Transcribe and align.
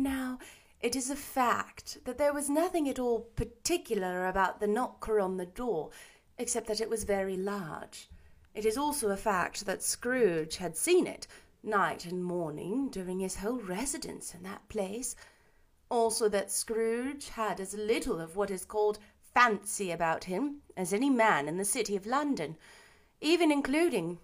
Now, 0.00 0.38
it 0.80 0.96
is 0.96 1.10
a 1.10 1.14
fact 1.14 1.98
that 2.06 2.16
there 2.16 2.32
was 2.32 2.48
nothing 2.48 2.88
at 2.88 2.98
all 2.98 3.20
particular 3.36 4.26
about 4.26 4.58
the 4.58 4.66
knocker 4.66 5.20
on 5.20 5.36
the 5.36 5.44
door, 5.44 5.90
except 6.38 6.68
that 6.68 6.80
it 6.80 6.88
was 6.88 7.04
very 7.04 7.36
large. 7.36 8.08
It 8.54 8.64
is 8.64 8.78
also 8.78 9.10
a 9.10 9.16
fact 9.18 9.66
that 9.66 9.82
Scrooge 9.82 10.56
had 10.56 10.74
seen 10.74 11.06
it, 11.06 11.26
night 11.62 12.06
and 12.06 12.24
morning, 12.24 12.88
during 12.88 13.20
his 13.20 13.36
whole 13.36 13.60
residence 13.60 14.34
in 14.34 14.42
that 14.44 14.66
place. 14.70 15.14
Also 15.90 16.30
that 16.30 16.50
Scrooge 16.50 17.28
had 17.28 17.60
as 17.60 17.74
little 17.74 18.20
of 18.20 18.36
what 18.36 18.50
is 18.50 18.64
called 18.64 18.98
fancy 19.34 19.90
about 19.90 20.24
him 20.24 20.62
as 20.78 20.94
any 20.94 21.10
man 21.10 21.46
in 21.46 21.58
the 21.58 21.64
city 21.66 21.94
of 21.94 22.06
London, 22.06 22.56
even 23.20 23.52
including, 23.52 24.18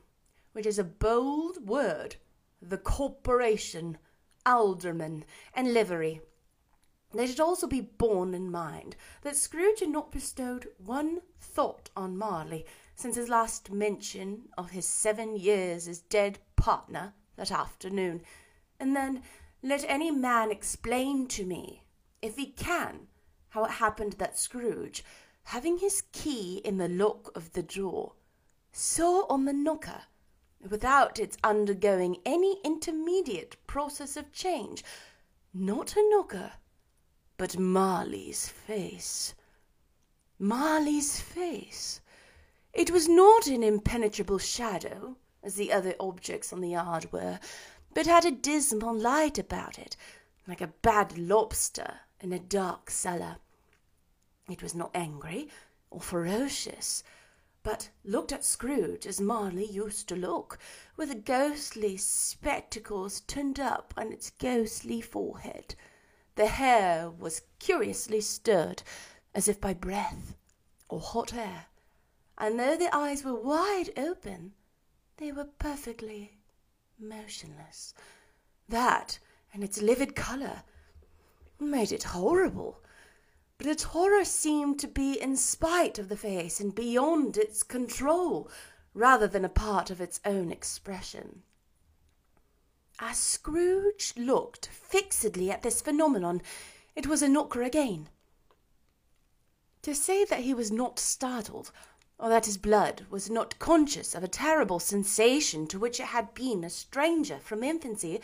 which 0.55 0.65
is 0.65 0.79
a 0.79 0.85
bold 0.85 1.69
word, 1.69 2.17
the 2.63 2.79
corporation, 2.79 3.99
aldermen, 4.47 5.25
and 5.53 5.75
livery. 5.75 6.23
Let 7.13 7.29
it 7.29 7.41
also 7.41 7.67
be 7.67 7.81
borne 7.81 8.33
in 8.35 8.51
mind 8.51 8.97
that 9.23 9.37
Scrooge 9.37 9.81
had 9.81 9.91
not 9.91 10.13
bestowed 10.13 10.69
one 10.79 11.21
thought 11.41 11.91
on 11.97 12.17
Marley 12.17 12.65
since 12.95 13.17
his 13.17 13.29
last 13.29 13.71
mention 13.71 14.49
of 14.57 14.71
his 14.71 14.87
seven 14.87 15.37
years 15.37 15.87
as 15.89 16.01
dead 16.01 16.39
partner 16.57 17.13
that 17.37 17.51
afternoon. 17.51 18.23
And 18.81 18.97
then 18.97 19.23
let 19.63 19.85
any 19.89 20.11
man 20.11 20.51
explain 20.51 21.27
to 21.29 21.45
me, 21.45 21.83
if 22.23 22.37
he 22.37 22.47
can, 22.47 23.09
how 23.51 23.65
it 23.65 23.73
happened 23.73 24.15
that 24.15 24.39
Scrooge, 24.39 25.05
having 25.45 25.79
his 25.79 26.03
key 26.13 26.61
in 26.65 26.79
the 26.79 26.89
lock 26.89 27.31
of 27.37 27.53
the 27.53 27.63
door, 27.63 28.15
saw 28.73 29.27
on 29.29 29.45
the 29.45 29.53
knocker, 29.53 30.03
without 30.71 31.19
its 31.19 31.37
undergoing 31.43 32.19
any 32.25 32.59
intermediate 32.65 33.57
process 33.67 34.17
of 34.17 34.33
change, 34.33 34.85
not 35.53 35.97
a 35.97 36.09
knocker, 36.11 36.53
but 37.37 37.59
Marley's 37.59 38.49
face. 38.49 39.35
Marley's 40.39 41.21
face. 41.21 42.01
It 42.73 42.91
was 42.91 43.09
not 43.09 43.47
an 43.47 43.63
impenetrable 43.63 44.39
shadow, 44.39 45.17
as 45.43 45.55
the 45.55 45.73
other 45.73 45.95
objects 45.99 46.53
on 46.53 46.61
the 46.61 46.71
yard 46.71 47.11
were, 47.13 47.39
but 47.95 48.07
had 48.07 48.25
a 48.25 48.31
dismal 48.31 48.95
light 48.95 49.39
about 49.39 49.79
it, 49.79 49.97
like 50.47 50.61
a 50.61 50.73
bad 50.83 51.17
lobster 51.17 52.01
in 52.21 52.33
a 52.33 52.39
dark 52.39 52.91
cellar. 52.91 53.37
It 54.51 54.63
was 54.63 54.75
not 54.75 54.91
angry 54.95 55.49
or 55.91 56.01
ferocious, 56.01 57.03
but 57.67 57.91
looked 58.05 58.31
at 58.31 58.45
Scrooge 58.45 59.09
as 59.09 59.21
Marley 59.21 59.67
used 59.67 60.09
to 60.09 60.15
look, 60.15 60.57
with 60.97 61.09
the 61.09 61.17
ghostly 61.17 61.97
spectacles 61.97 63.23
turned 63.23 63.59
up 63.59 63.93
on 63.97 64.13
its 64.13 64.31
ghostly 64.31 65.01
forehead. 65.01 65.75
The 66.37 66.47
hair 66.47 67.11
was 67.11 67.43
curiously 67.59 68.21
stirred, 68.21 68.85
as 69.35 69.49
if 69.49 69.61
by 69.61 69.75
breath 69.75 70.37
or 70.89 71.01
hot 71.01 71.35
air, 71.35 71.67
and 72.39 72.57
though 72.57 72.77
the 72.77 72.95
eyes 72.95 73.25
were 73.25 73.35
wide 73.35 73.91
open, 73.97 74.53
they 75.17 75.33
were 75.33 75.49
perfectly 75.59 76.39
motionless. 77.01 77.95
That, 78.69 79.19
and 79.53 79.65
its 79.65 79.83
livid 79.83 80.15
colour, 80.15 80.63
made 81.59 81.91
it 81.91 82.05
horrible. 82.05 82.81
But 83.59 83.67
its 83.67 83.85
horror 83.85 84.25
seemed 84.25 84.79
to 84.81 84.89
be 84.89 85.21
in 85.21 85.37
spite 85.37 85.99
of 85.99 86.09
the 86.09 86.17
face 86.17 86.61
and 86.61 86.75
beyond 86.75 87.37
its 87.37 87.63
control, 87.63 88.51
rather 88.93 89.27
than 89.27 89.45
a 89.45 89.49
part 89.49 89.91
of 89.91 90.01
its 90.01 90.21
own 90.25 90.53
expression. 90.53 91.43
As 92.99 93.19
Scrooge 93.19 94.15
looked 94.17 94.67
fixedly 94.67 95.51
at 95.51 95.63
this 95.63 95.81
phenomenon, 95.81 96.43
it 96.95 97.07
was 97.07 97.23
a 97.23 97.29
knocker 97.29 97.63
again. 97.63 98.09
To 99.83 99.95
say 99.95 100.25
that 100.25 100.41
he 100.41 100.55
was 100.55 100.73
not 100.73 100.99
startled, 100.99 101.73
or 102.19 102.29
that 102.29 102.47
his 102.47 102.57
blood 102.57 103.07
was 103.11 103.29
not 103.31 103.59
conscious 103.59 104.15
of 104.15 104.25
a 104.25 104.29
terrible 104.29 104.81
sensation 104.81 105.67
to 105.69 105.79
which 105.79 106.01
it 106.01 106.07
had 106.07 106.35
been 106.35 106.65
a 106.65 106.71
stranger 106.71 107.39
from 107.39 107.63
infancy, 107.63 108.21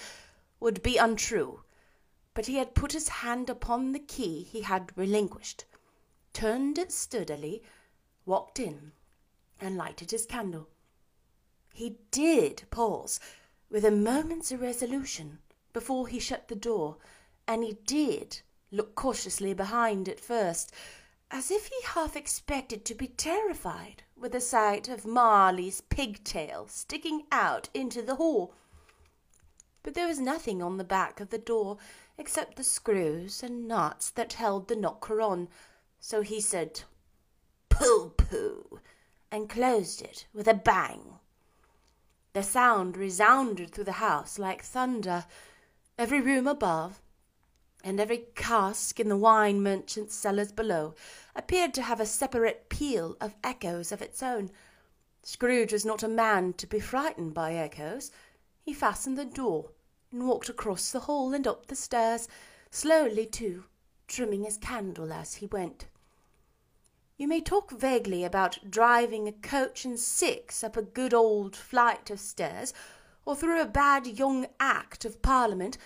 would 0.59 0.83
be 0.83 0.97
untrue. 0.97 1.63
But 2.35 2.47
he 2.47 2.57
had 2.57 2.75
put 2.75 2.93
his 2.93 3.09
hand 3.09 3.51
upon 3.51 3.93
the 3.93 3.99
key 3.99 4.43
he 4.43 4.63
had 4.63 4.97
relinquished, 4.97 5.65
turned 6.33 6.79
it 6.79 6.91
sturdily, 6.91 7.63
walked 8.25 8.59
in, 8.59 8.93
and 9.61 9.77
lighted 9.77 10.11
his 10.11 10.25
candle. 10.25 10.69
He 11.75 11.99
did 12.11 12.65
pause 12.71 13.21
with 13.69 13.85
a 13.85 13.91
moment's 13.91 14.51
irresolution 14.51 15.41
before 15.73 16.09
he 16.09 16.19
shut 16.19 16.49
the 16.49 16.57
door, 16.57 16.97
and 17.47 17.63
he 17.63 17.75
did 17.85 18.41
look 18.71 18.95
cautiously 18.95 19.53
behind 19.53 20.09
it 20.09 20.19
first, 20.19 20.73
as 21.31 21.51
if 21.51 21.67
he 21.67 21.83
half 21.85 22.17
expected 22.17 22.85
to 22.85 22.95
be 22.95 23.09
terrified 23.09 24.03
with 24.17 24.33
the 24.33 24.41
sight 24.41 24.89
of 24.89 25.07
Marley's 25.07 25.81
pigtail 25.83 26.67
sticking 26.69 27.25
out 27.31 27.69
into 27.75 28.03
the 28.03 28.17
hall. 28.17 28.55
But 29.83 29.95
there 29.95 30.07
was 30.07 30.21
nothing 30.21 30.63
on 30.63 30.77
the 30.77 30.85
back 30.85 31.21
of 31.21 31.31
the 31.31 31.39
door 31.39 31.79
except 32.19 32.57
the 32.57 32.65
screws 32.65 33.43
and 33.43 33.67
nuts 33.67 34.11
that 34.11 34.35
held 34.35 34.69
the 34.69 34.77
knocker 34.77 35.21
on, 35.21 35.49
so 36.01 36.23
he 36.23 36.41
said, 36.41 36.83
Pooh, 37.69 38.11
pooh, 38.11 38.81
and 39.31 39.49
closed 39.49 40.03
it 40.03 40.27
with 40.35 40.47
a 40.47 40.55
bang. 40.55 41.19
The 42.33 42.43
sound 42.43 42.97
resounded 42.97 43.71
through 43.71 43.85
the 43.85 43.93
house 43.93 44.39
like 44.39 44.63
thunder. 44.63 45.27
Every 45.99 46.21
room 46.21 46.47
above, 46.47 47.01
and 47.85 48.01
every 48.01 48.25
cask 48.35 48.99
in 48.99 49.09
the 49.09 49.17
wine 49.17 49.63
merchant's 49.63 50.15
cellars 50.15 50.53
below, 50.53 50.95
appeared 51.37 51.75
to 51.75 51.83
have 51.83 52.01
a 52.01 52.07
separate 52.07 52.69
peal 52.69 53.17
of 53.21 53.35
echoes 53.45 53.93
of 53.93 54.01
its 54.01 54.23
own. 54.23 54.51
Scrooge 55.23 55.73
was 55.73 55.85
not 55.85 56.03
a 56.03 56.09
man 56.09 56.53
to 56.55 56.67
be 56.67 56.81
frightened 56.81 57.35
by 57.35 57.55
echoes. 57.55 58.11
He 58.63 58.73
fastened 58.73 59.19
the 59.19 59.25
door, 59.25 59.71
and 60.13 60.29
walked 60.29 60.49
across 60.49 60.91
the 60.91 61.01
hall 61.01 61.33
and 61.33 61.47
up 61.47 61.67
the 61.67 61.75
stairs, 61.75 62.29
slowly 62.71 63.27
too, 63.27 63.65
trimming 64.07 64.45
his 64.45 64.59
candle 64.59 65.13
as 65.13 65.37
he 65.37 65.47
went. 65.47 65.87
You 67.17 67.29
may 67.29 67.41
talk 67.41 67.71
vaguely 67.71 68.25
about 68.25 68.59
driving 68.69 69.27
a 69.27 69.33
coach 69.33 69.85
and 69.85 69.99
six 69.99 70.63
up 70.63 70.77
a 70.77 70.83
good 70.83 71.15
old 71.15 71.57
flight 71.57 72.11
of 72.11 72.21
stairs, 72.21 72.75
or 73.25 73.37
through 73.37 73.61
a 73.61 73.67
bad 73.67 74.07
young 74.07 74.47
Act 74.59 75.05
of 75.05 75.23
Parliament, 75.23 75.79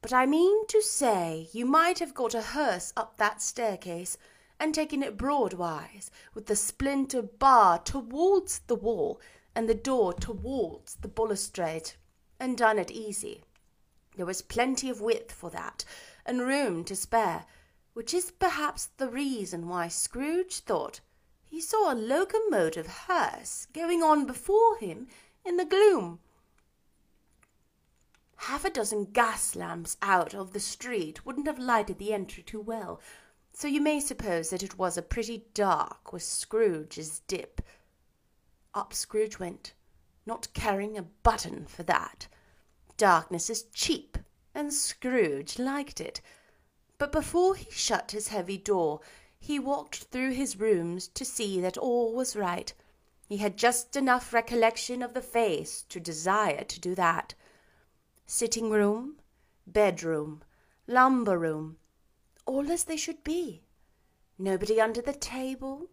but 0.00 0.12
I 0.12 0.26
mean 0.26 0.66
to 0.68 0.80
say 0.80 1.48
you 1.52 1.66
might 1.66 1.98
have 1.98 2.14
got 2.14 2.34
a 2.34 2.42
hearse 2.42 2.92
up 2.96 3.16
that 3.16 3.42
staircase, 3.42 4.16
and 4.60 4.74
taken 4.74 5.02
it 5.02 5.16
broadwise, 5.16 6.10
with 6.34 6.46
the 6.46 6.56
splinter 6.56 7.22
bar 7.22 7.78
towards 7.78 8.60
the 8.60 8.76
wall, 8.76 9.20
and 9.54 9.68
the 9.68 9.74
door 9.74 10.12
towards 10.12 10.94
the 10.96 11.08
balustrade, 11.08 11.92
and 12.38 12.56
done 12.56 12.78
it 12.78 12.90
easy. 12.90 13.42
There 14.18 14.26
was 14.26 14.42
plenty 14.42 14.90
of 14.90 15.00
width 15.00 15.30
for 15.30 15.48
that, 15.50 15.84
and 16.26 16.40
room 16.40 16.82
to 16.84 16.96
spare 16.96 17.46
which 17.94 18.12
is 18.12 18.32
perhaps 18.32 18.90
the 18.96 19.08
reason 19.08 19.68
why 19.68 19.86
Scrooge 19.86 20.58
thought 20.58 21.00
he 21.44 21.60
saw 21.60 21.92
a 21.92 21.94
locomotive 21.94 22.86
hearse 22.86 23.66
going 23.72 24.02
on 24.02 24.26
before 24.26 24.78
him 24.78 25.06
in 25.44 25.56
the 25.56 25.64
gloom. 25.64 26.18
Half 28.36 28.64
a 28.64 28.70
dozen 28.70 29.06
gas 29.06 29.54
lamps 29.54 29.96
out 30.02 30.34
of 30.34 30.52
the 30.52 30.60
street 30.60 31.24
wouldn't 31.24 31.46
have 31.46 31.60
lighted 31.60 31.98
the 31.98 32.12
entry 32.12 32.42
too 32.42 32.60
well, 32.60 33.00
so 33.52 33.68
you 33.68 33.80
may 33.80 34.00
suppose 34.00 34.50
that 34.50 34.64
it 34.64 34.78
was 34.78 34.96
a 34.96 35.02
pretty 35.02 35.46
dark 35.54 36.12
with 36.12 36.24
Scrooge's 36.24 37.20
dip. 37.20 37.60
Up 38.74 38.92
Scrooge 38.92 39.38
went, 39.38 39.74
not 40.26 40.52
caring 40.54 40.98
a 40.98 41.02
button 41.02 41.66
for 41.66 41.84
that. 41.84 42.26
Darkness 42.98 43.48
is 43.48 43.62
cheap, 43.72 44.18
and 44.54 44.74
Scrooge 44.74 45.58
liked 45.58 46.00
it. 46.00 46.20
But 46.98 47.12
before 47.12 47.54
he 47.54 47.70
shut 47.70 48.10
his 48.10 48.28
heavy 48.28 48.58
door, 48.58 49.00
he 49.38 49.60
walked 49.60 50.04
through 50.10 50.32
his 50.32 50.58
rooms 50.58 51.06
to 51.14 51.24
see 51.24 51.60
that 51.60 51.78
all 51.78 52.12
was 52.12 52.34
right. 52.34 52.74
He 53.28 53.36
had 53.36 53.56
just 53.56 53.94
enough 53.94 54.32
recollection 54.32 55.00
of 55.00 55.14
the 55.14 55.22
face 55.22 55.84
to 55.90 56.00
desire 56.00 56.64
to 56.64 56.80
do 56.80 56.96
that. 56.96 57.34
Sitting 58.26 58.68
room, 58.68 59.20
bedroom, 59.64 60.42
lumber 60.88 61.38
room, 61.38 61.76
all 62.46 62.68
as 62.68 62.82
they 62.82 62.96
should 62.96 63.22
be. 63.22 63.62
Nobody 64.38 64.80
under 64.80 65.00
the 65.00 65.12
table, 65.12 65.88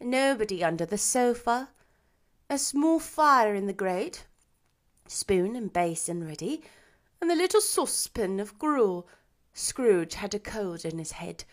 nobody 0.00 0.64
under 0.64 0.84
the 0.84 0.98
sofa, 0.98 1.70
a 2.48 2.58
small 2.58 2.98
fire 2.98 3.54
in 3.54 3.66
the 3.66 3.72
grate, 3.72 4.26
spoon 5.10 5.56
and 5.56 5.72
basin 5.72 6.24
ready, 6.24 6.62
and 7.20 7.28
the 7.28 7.34
little 7.34 7.60
saucepan 7.60 8.38
of 8.38 8.58
gruel 8.58 9.08
Scrooge 9.52 10.14
had 10.14 10.34
a 10.34 10.38
cold 10.38 10.84
in 10.84 10.98
his 10.98 11.12
head, 11.12 11.44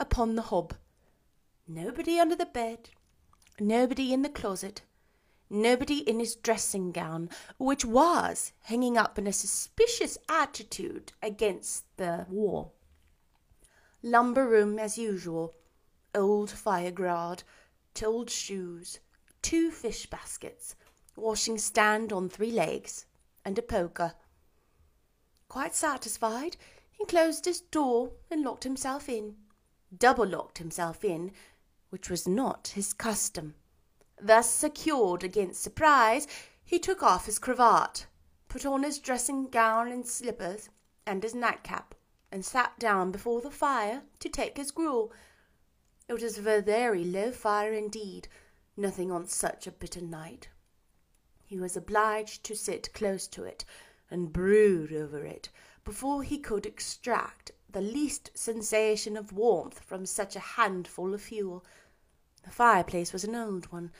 upon 0.00 0.34
the 0.34 0.42
hob. 0.42 0.74
Nobody 1.68 2.18
under 2.18 2.34
the 2.34 2.46
bed, 2.46 2.90
nobody 3.60 4.12
in 4.12 4.22
the 4.22 4.28
closet, 4.28 4.82
nobody 5.48 5.98
in 5.98 6.18
his 6.18 6.34
dressing 6.34 6.90
gown, 6.90 7.30
which 7.56 7.84
was 7.84 8.52
hanging 8.62 8.98
up 8.98 9.16
in 9.16 9.28
a 9.28 9.32
suspicious 9.32 10.18
attitude 10.28 11.12
against 11.22 11.84
the 11.96 12.26
wall. 12.28 12.74
Lumber 14.02 14.46
room 14.46 14.78
as 14.78 14.98
usual, 14.98 15.54
old 16.14 16.50
fire 16.50 16.90
firegrad, 16.90 17.44
told 17.94 18.28
shoes, 18.28 18.98
two 19.40 19.70
fish 19.70 20.06
baskets, 20.06 20.74
washing 21.16 21.58
stand 21.58 22.12
on 22.12 22.28
three 22.28 22.50
legs, 22.50 23.06
and 23.44 23.58
a 23.58 23.62
poker. 23.62 24.14
Quite 25.48 25.74
satisfied, 25.74 26.56
he 26.90 27.04
closed 27.04 27.44
his 27.44 27.60
door 27.60 28.12
and 28.30 28.42
locked 28.42 28.64
himself 28.64 29.08
in, 29.08 29.36
double 29.96 30.26
locked 30.26 30.58
himself 30.58 31.04
in, 31.04 31.32
which 31.90 32.10
was 32.10 32.26
not 32.26 32.72
his 32.74 32.92
custom. 32.92 33.54
Thus 34.20 34.50
secured 34.50 35.22
against 35.22 35.62
surprise, 35.62 36.26
he 36.64 36.78
took 36.78 37.02
off 37.02 37.26
his 37.26 37.38
cravat, 37.38 38.06
put 38.48 38.64
on 38.64 38.82
his 38.82 38.98
dressing 38.98 39.48
gown 39.48 39.92
and 39.92 40.06
slippers, 40.06 40.70
and 41.06 41.22
his 41.22 41.34
nightcap, 41.34 41.94
and 42.32 42.44
sat 42.44 42.78
down 42.78 43.12
before 43.12 43.40
the 43.40 43.50
fire 43.50 44.02
to 44.20 44.28
take 44.28 44.56
his 44.56 44.70
gruel. 44.70 45.12
It 46.08 46.14
was 46.14 46.38
a 46.38 46.42
very 46.42 47.04
low 47.04 47.30
fire 47.30 47.72
indeed, 47.72 48.28
nothing 48.76 49.12
on 49.12 49.26
such 49.26 49.66
a 49.66 49.72
bitter 49.72 50.00
night. 50.00 50.48
He 51.54 51.60
was 51.60 51.76
obliged 51.76 52.42
to 52.46 52.56
sit 52.56 52.92
close 52.92 53.28
to 53.28 53.44
it 53.44 53.64
and 54.10 54.32
brood 54.32 54.92
over 54.92 55.24
it 55.24 55.50
before 55.84 56.24
he 56.24 56.36
could 56.36 56.66
extract 56.66 57.52
the 57.70 57.80
least 57.80 58.32
sensation 58.34 59.16
of 59.16 59.32
warmth 59.32 59.78
from 59.78 60.04
such 60.04 60.34
a 60.34 60.56
handful 60.58 61.14
of 61.14 61.22
fuel. 61.22 61.64
The 62.42 62.50
fireplace 62.50 63.12
was 63.12 63.22
an 63.22 63.36
old 63.36 63.70
one, 63.70 63.92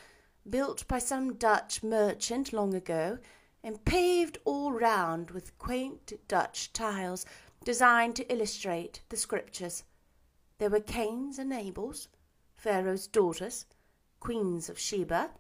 built 0.50 0.88
by 0.88 0.98
some 0.98 1.34
Dutch 1.34 1.84
merchant 1.84 2.52
long 2.52 2.74
ago, 2.74 3.18
and 3.62 3.84
paved 3.84 4.38
all 4.44 4.72
round 4.72 5.30
with 5.30 5.56
quaint 5.56 6.12
Dutch 6.26 6.72
tiles 6.72 7.24
designed 7.62 8.16
to 8.16 8.32
illustrate 8.32 9.02
the 9.10 9.16
scriptures. 9.16 9.84
There 10.58 10.70
were 10.70 10.80
Cains 10.80 11.38
and 11.38 11.52
Abels, 11.52 12.08
Pharaoh's 12.56 13.06
daughters, 13.06 13.66
queens 14.18 14.68
of 14.68 14.76
Sheba, 14.76 15.30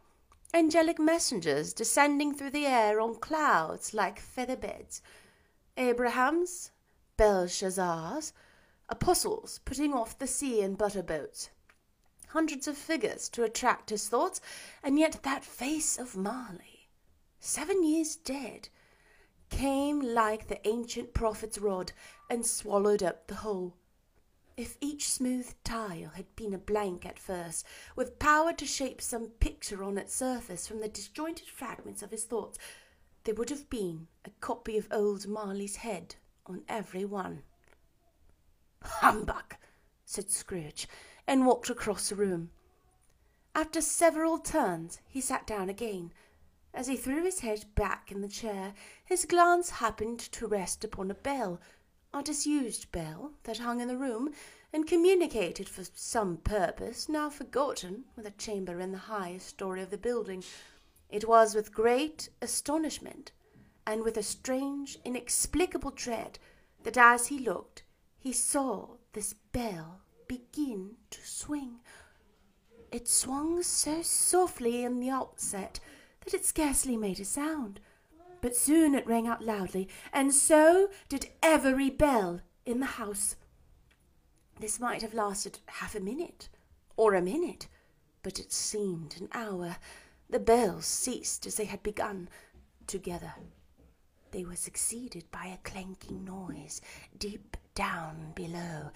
angelic 0.54 1.00
messengers 1.00 1.72
descending 1.72 2.32
through 2.32 2.50
the 2.50 2.64
air 2.64 3.00
on 3.00 3.16
clouds 3.16 3.92
like 3.92 4.20
feather 4.20 4.56
beds, 4.56 5.02
Abrahams, 5.76 6.70
Belshazzars, 7.18 8.32
apostles 8.88 9.58
putting 9.64 9.92
off 9.92 10.16
the 10.16 10.28
sea 10.28 10.60
in 10.60 10.76
butter 10.76 11.02
boats, 11.02 11.50
hundreds 12.28 12.68
of 12.68 12.76
figures 12.76 13.28
to 13.28 13.42
attract 13.42 13.90
his 13.90 14.08
thoughts, 14.08 14.40
and 14.80 14.96
yet 14.96 15.24
that 15.24 15.44
face 15.44 15.98
of 15.98 16.16
Marley, 16.16 16.88
seven 17.40 17.82
years 17.82 18.14
dead, 18.14 18.68
came 19.50 20.00
like 20.00 20.46
the 20.46 20.66
ancient 20.68 21.12
prophet's 21.12 21.58
rod 21.58 21.90
and 22.30 22.46
swallowed 22.46 23.02
up 23.02 23.26
the 23.26 23.36
whole. 23.36 23.74
If 24.56 24.76
each 24.80 25.10
smooth 25.10 25.52
tile 25.64 26.10
had 26.10 26.36
been 26.36 26.54
a 26.54 26.58
blank 26.58 27.04
at 27.04 27.18
first, 27.18 27.66
with 27.96 28.20
power 28.20 28.52
to 28.52 28.64
shape 28.64 29.00
some 29.00 29.30
picture 29.40 29.82
on 29.82 29.98
its 29.98 30.14
surface 30.14 30.68
from 30.68 30.80
the 30.80 30.88
disjointed 30.88 31.48
fragments 31.48 32.02
of 32.02 32.12
his 32.12 32.24
thoughts, 32.24 32.56
there 33.24 33.34
would 33.34 33.50
have 33.50 33.68
been 33.68 34.06
a 34.24 34.30
copy 34.40 34.78
of 34.78 34.86
old 34.92 35.26
Marley's 35.26 35.76
head 35.76 36.14
on 36.46 36.62
every 36.68 37.04
one. 37.04 37.42
Humbug! 38.82 39.56
said 40.04 40.30
Scrooge, 40.30 40.86
and 41.26 41.46
walked 41.46 41.70
across 41.70 42.10
the 42.10 42.14
room. 42.14 42.50
After 43.56 43.80
several 43.80 44.38
turns, 44.38 45.00
he 45.08 45.20
sat 45.20 45.48
down 45.48 45.68
again. 45.68 46.12
As 46.72 46.86
he 46.86 46.96
threw 46.96 47.24
his 47.24 47.40
head 47.40 47.64
back 47.74 48.12
in 48.12 48.20
the 48.20 48.28
chair, 48.28 48.74
his 49.04 49.24
glance 49.24 49.70
happened 49.70 50.20
to 50.20 50.46
rest 50.46 50.84
upon 50.84 51.10
a 51.10 51.14
bell, 51.14 51.60
a 52.14 52.22
disused 52.22 52.90
bell 52.92 53.32
that 53.42 53.58
hung 53.58 53.80
in 53.80 53.88
the 53.88 53.96
room, 53.96 54.30
and 54.72 54.86
communicated 54.86 55.68
for 55.68 55.84
some 55.94 56.36
purpose, 56.36 57.08
now 57.08 57.28
forgotten, 57.28 58.04
with 58.16 58.24
a 58.24 58.30
chamber 58.30 58.80
in 58.80 58.92
the 58.92 58.98
highest 58.98 59.48
story 59.48 59.82
of 59.82 59.90
the 59.90 59.98
building. 59.98 60.42
It 61.10 61.28
was 61.28 61.54
with 61.54 61.74
great 61.74 62.28
astonishment, 62.40 63.32
and 63.86 64.02
with 64.02 64.16
a 64.16 64.22
strange, 64.22 64.98
inexplicable 65.04 65.90
dread, 65.90 66.38
that 66.84 66.96
as 66.96 67.26
he 67.26 67.38
looked, 67.38 67.82
he 68.18 68.32
saw 68.32 68.96
this 69.12 69.34
bell 69.52 70.00
begin 70.28 70.92
to 71.10 71.20
swing. 71.22 71.80
It 72.90 73.08
swung 73.08 73.62
so 73.62 74.02
softly 74.02 74.84
in 74.84 75.00
the 75.00 75.10
outset 75.10 75.80
that 76.24 76.34
it 76.34 76.44
scarcely 76.44 76.96
made 76.96 77.20
a 77.20 77.24
sound, 77.24 77.80
but 78.44 78.54
soon 78.54 78.94
it 78.94 79.06
rang 79.06 79.26
out 79.26 79.42
loudly, 79.42 79.88
and 80.12 80.34
so 80.34 80.90
did 81.08 81.30
every 81.42 81.88
bell 81.88 82.42
in 82.66 82.78
the 82.78 83.00
house. 83.00 83.36
This 84.60 84.78
might 84.78 85.00
have 85.00 85.14
lasted 85.14 85.60
half 85.64 85.94
a 85.94 86.00
minute, 86.00 86.50
or 86.94 87.14
a 87.14 87.22
minute, 87.22 87.68
but 88.22 88.38
it 88.38 88.52
seemed 88.52 89.16
an 89.18 89.30
hour. 89.32 89.76
The 90.28 90.40
bells 90.40 90.84
ceased 90.84 91.46
as 91.46 91.54
they 91.54 91.64
had 91.64 91.82
begun, 91.82 92.28
together. 92.86 93.32
They 94.30 94.44
were 94.44 94.56
succeeded 94.56 95.24
by 95.32 95.46
a 95.46 95.66
clanking 95.66 96.22
noise 96.26 96.82
deep 97.16 97.56
down 97.74 98.32
below, 98.34 98.90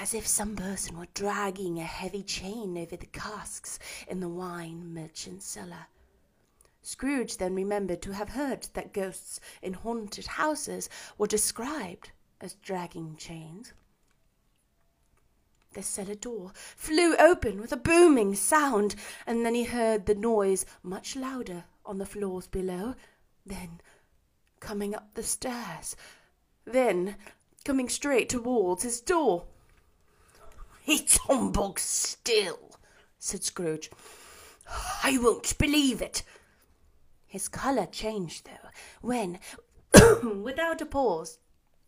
as 0.00 0.14
if 0.14 0.26
some 0.26 0.56
person 0.56 0.98
were 0.98 1.06
dragging 1.14 1.78
a 1.78 1.84
heavy 1.84 2.24
chain 2.24 2.76
over 2.76 2.96
the 2.96 3.06
casks 3.06 3.78
in 4.08 4.18
the 4.18 4.28
wine 4.28 4.92
merchant's 4.92 5.46
cellar. 5.46 5.86
Scrooge 6.82 7.36
then 7.36 7.54
remembered 7.54 8.02
to 8.02 8.12
have 8.12 8.30
heard 8.30 8.68
that 8.72 8.92
ghosts 8.92 9.40
in 9.62 9.74
haunted 9.74 10.26
houses 10.26 10.88
were 11.18 11.26
described 11.26 12.10
as 12.40 12.54
dragging 12.54 13.16
chains. 13.16 13.72
The 15.72 15.82
cellar 15.82 16.16
door 16.16 16.52
flew 16.54 17.14
open 17.16 17.60
with 17.60 17.70
a 17.70 17.76
booming 17.76 18.34
sound, 18.34 18.96
and 19.26 19.46
then 19.46 19.54
he 19.54 19.64
heard 19.64 20.06
the 20.06 20.14
noise 20.14 20.66
much 20.82 21.14
louder 21.14 21.64
on 21.86 21.98
the 21.98 22.06
floors 22.06 22.48
below, 22.48 22.94
then 23.46 23.80
coming 24.58 24.94
up 24.94 25.14
the 25.14 25.22
stairs, 25.22 25.94
then 26.64 27.16
coming 27.64 27.88
straight 27.88 28.28
towards 28.28 28.82
his 28.82 29.00
door. 29.00 29.44
It's 30.86 31.18
humbug 31.18 31.78
still, 31.78 32.78
said 33.18 33.44
Scrooge. 33.44 33.90
I 35.04 35.18
won't 35.22 35.56
believe 35.58 36.02
it. 36.02 36.22
His 37.30 37.46
colour 37.46 37.86
changed, 37.86 38.46
though, 38.46 38.70
when, 39.02 39.38
without 40.42 40.80
a 40.80 40.84
pause, 40.86 41.38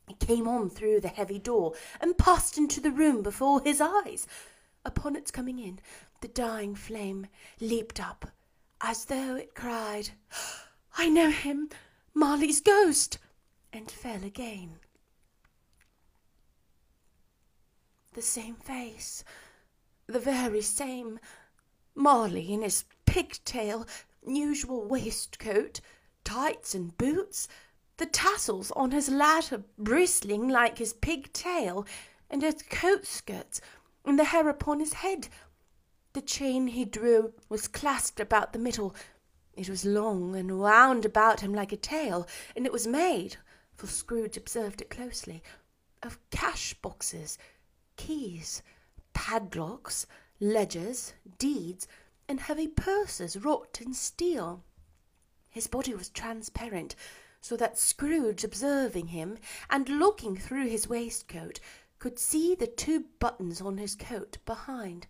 he 0.07 0.15
came 0.15 0.47
on 0.47 0.71
through 0.71 1.01
the 1.01 1.09
heavy 1.09 1.41
door 1.41 1.75
and 2.01 2.17
passed 2.17 2.57
into 2.57 2.81
the 2.81 2.93
room 2.93 3.25
before 3.25 3.61
his 3.61 3.81
eyes. 3.81 4.29
Upon 4.85 5.17
its 5.17 5.33
coming 5.33 5.59
in, 5.59 5.81
the 6.21 6.29
dying 6.29 6.77
flame 6.77 7.27
leaped 7.61 7.99
up, 7.99 8.31
as 8.81 9.07
though 9.07 9.35
it 9.35 9.57
cried, 9.57 10.11
I 10.97 11.09
know 11.09 11.31
him, 11.31 11.71
Marley's 12.15 12.61
ghost, 12.61 13.19
and 13.73 13.91
fell 13.91 14.23
again. 14.23 14.79
The 18.13 18.23
same 18.23 18.55
face, 18.55 19.25
the 20.07 20.21
very 20.21 20.63
same, 20.63 21.19
Marley 21.97 22.53
in 22.53 22.63
his 22.63 22.85
pigtail, 23.07 23.89
usual 24.27 24.85
waistcoat, 24.85 25.81
tights 26.25 26.75
and 26.75 26.97
boots, 26.97 27.49
the 27.97 28.07
tassels 28.07 28.71
on 28.73 28.91
his 28.91 29.09
latter 29.09 29.65
bristling 29.79 30.49
like 30.49 30.79
his 30.79 30.93
pigtail, 30.93 31.87
and 32.31 32.43
his 32.43 32.63
coat 32.63 33.07
skirts, 33.07 33.61
and 34.05 34.19
the 34.19 34.25
hair 34.25 34.49
upon 34.49 34.81
his 34.81 34.95
head. 34.95 35.29
The 36.15 36.23
chain 36.23 36.67
he 36.67 36.85
drew 36.85 37.33
was 37.49 37.69
clasped 37.69 38.21
about 38.21 38.53
the 38.53 38.59
middle. 38.59 38.95
It 39.55 39.69
was 39.69 39.85
long 39.85 40.35
and 40.35 40.59
wound 40.59 41.05
about 41.05 41.41
him 41.41 41.55
like 41.55 41.73
a 41.73 41.77
tail, 41.77 42.27
and 42.57 42.67
it 42.67 42.73
was 42.73 42.87
made, 42.87 43.37
for 43.77 43.87
Scrooge 43.87 44.37
observed 44.37 44.81
it 44.81 44.91
closely, 44.91 45.43
of 46.03 46.19
cash 46.31 46.75
boxes, 46.75 47.39
keys, 47.97 48.63
padlocks, 49.13 50.07
ledgers, 50.41 51.13
deeds, 51.39 51.87
and 52.33 52.41
heavy 52.41 52.67
purses 52.67 53.37
wrought 53.37 53.79
in 53.83 53.93
steel. 53.93 54.65
His 55.51 55.67
body 55.67 55.93
was 55.93 56.09
transparent, 56.09 56.97
so 57.43 57.59
that 57.59 57.79
Scrooge, 57.79 58.43
observing 58.43 59.09
him, 59.09 59.37
and 59.69 59.87
looking 59.87 60.35
through 60.35 60.69
his 60.69 60.89
waistcoat, 60.89 61.61
could 61.99 62.19
see 62.19 62.55
the 62.55 62.67
two 62.67 63.05
buttons 63.21 63.61
on 63.61 63.77
his 63.77 63.95
coat 63.95 64.39
behind. 64.47 65.07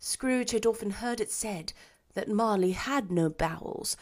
Scrooge 0.00 0.50
had 0.50 0.66
often 0.66 0.90
heard 0.90 1.20
it 1.20 1.30
said 1.30 1.72
that 2.14 2.28
Marley 2.28 2.72
had 2.72 3.12
no 3.12 3.28
bowels, 3.28 3.96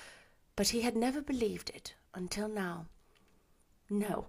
but 0.56 0.68
he 0.68 0.80
had 0.80 0.96
never 0.96 1.20
believed 1.20 1.68
it 1.68 1.96
until 2.14 2.49
now. 2.49 2.87
No, 3.90 4.28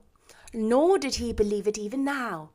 nor 0.53 0.99
did 0.99 1.15
he 1.15 1.31
believe 1.31 1.69
it 1.69 1.77
even 1.77 2.03
now 2.03 2.49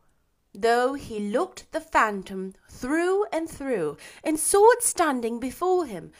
though 0.55 0.95
he 0.95 1.19
looked 1.19 1.71
the 1.73 1.81
phantom 1.81 2.55
through 2.69 3.25
and 3.33 3.49
through, 3.49 3.97
and 4.23 4.39
saw 4.39 4.71
it 4.73 4.83
standing 4.83 5.41
before 5.41 5.87
him, 5.87 6.13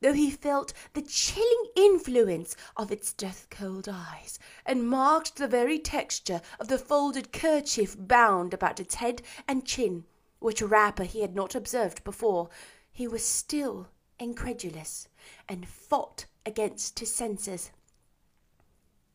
though 0.00 0.12
he 0.12 0.30
felt 0.30 0.72
the 0.94 1.02
chilling 1.02 1.66
influence 1.76 2.56
of 2.76 2.92
its 2.92 3.12
death 3.12 3.46
cold 3.50 3.88
eyes, 3.88 4.38
and 4.66 4.88
marked 4.88 5.36
the 5.36 5.48
very 5.48 5.78
texture 5.78 6.40
of 6.58 6.68
the 6.68 6.78
folded 6.78 7.32
kerchief 7.32 7.96
bound 7.98 8.52
about 8.54 8.80
its 8.80 8.96
head 8.96 9.22
and 9.48 9.64
chin, 9.64 10.04
which 10.38 10.62
wrapper 10.62 11.04
he 11.04 11.20
had 11.20 11.34
not 11.34 11.54
observed 11.54 12.02
before, 12.04 12.48
he 12.90 13.08
was 13.08 13.24
still 13.24 13.88
incredulous, 14.18 15.08
and 15.48 15.68
fought 15.68 16.26
against 16.44 16.98
his 16.98 17.14
senses. 17.14 17.70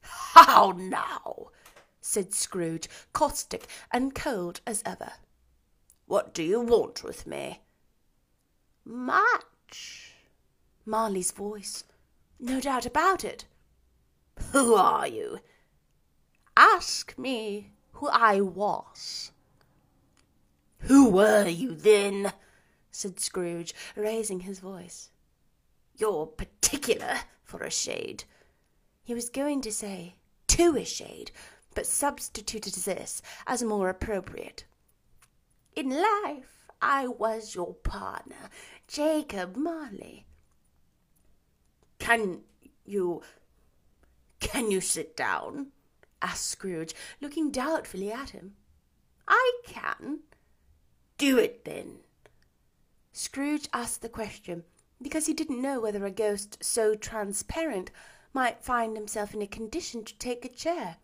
How 0.01 0.73
now? 0.77 1.46
Said 2.07 2.33
Scrooge, 2.33 2.87
caustic 3.11 3.67
and 3.91 4.15
cold 4.15 4.61
as 4.65 4.81
ever. 4.85 5.11
What 6.05 6.33
do 6.33 6.41
you 6.41 6.61
want 6.61 7.03
with 7.03 7.27
me? 7.27 7.59
Much. 8.85 10.13
Marley's 10.85 11.31
voice. 11.31 11.83
No 12.39 12.61
doubt 12.61 12.85
about 12.85 13.25
it. 13.25 13.43
Who 14.53 14.73
are 14.75 15.05
you? 15.05 15.39
Ask 16.55 17.17
me 17.17 17.71
who 17.91 18.07
I 18.07 18.39
was. 18.39 19.33
Who 20.83 21.09
were 21.09 21.49
you 21.49 21.75
then? 21.75 22.31
said 22.89 23.19
Scrooge, 23.19 23.75
raising 23.97 24.39
his 24.41 24.59
voice. 24.59 25.09
You're 25.97 26.25
particular 26.25 27.17
for 27.43 27.63
a 27.63 27.69
shade. 27.69 28.23
He 29.03 29.13
was 29.13 29.27
going 29.29 29.59
to 29.61 29.73
say 29.73 30.15
to 30.47 30.77
a 30.77 30.85
shade, 30.85 31.31
but 31.77 31.85
substituted 31.85 32.73
this 32.73 33.21
as 33.45 33.61
more 33.61 33.87
appropriate. 33.87 34.65
In 35.75 35.91
life, 35.91 36.65
I 36.81 37.07
was 37.07 37.53
your 37.53 37.75
partner, 37.75 38.49
Jacob 38.87 39.55
Marley. 39.55 40.25
Can 41.99 42.39
you. 42.83 43.21
can 44.39 44.71
you 44.71 44.81
sit 44.81 45.15
down? 45.15 45.67
asked 46.19 46.47
Scrooge, 46.47 46.95
looking 47.21 47.51
doubtfully 47.51 48.11
at 48.11 48.31
him. 48.31 48.55
I 49.27 49.59
can. 49.63 50.21
Do 51.19 51.37
it 51.37 51.63
then. 51.63 51.97
Scrooge 53.13 53.69
asked 53.71 54.01
the 54.01 54.09
question 54.09 54.63
because 54.99 55.27
he 55.27 55.33
didn't 55.35 55.61
know 55.61 55.79
whether 55.79 56.03
a 56.07 56.09
ghost 56.09 56.57
so 56.59 56.95
transparent 56.95 57.91
might 58.33 58.63
find 58.63 58.97
himself 58.97 59.35
in 59.35 59.43
a 59.43 59.47
condition 59.47 60.03
to 60.05 60.17
take 60.17 60.43
a 60.43 60.49
chair 60.49 60.97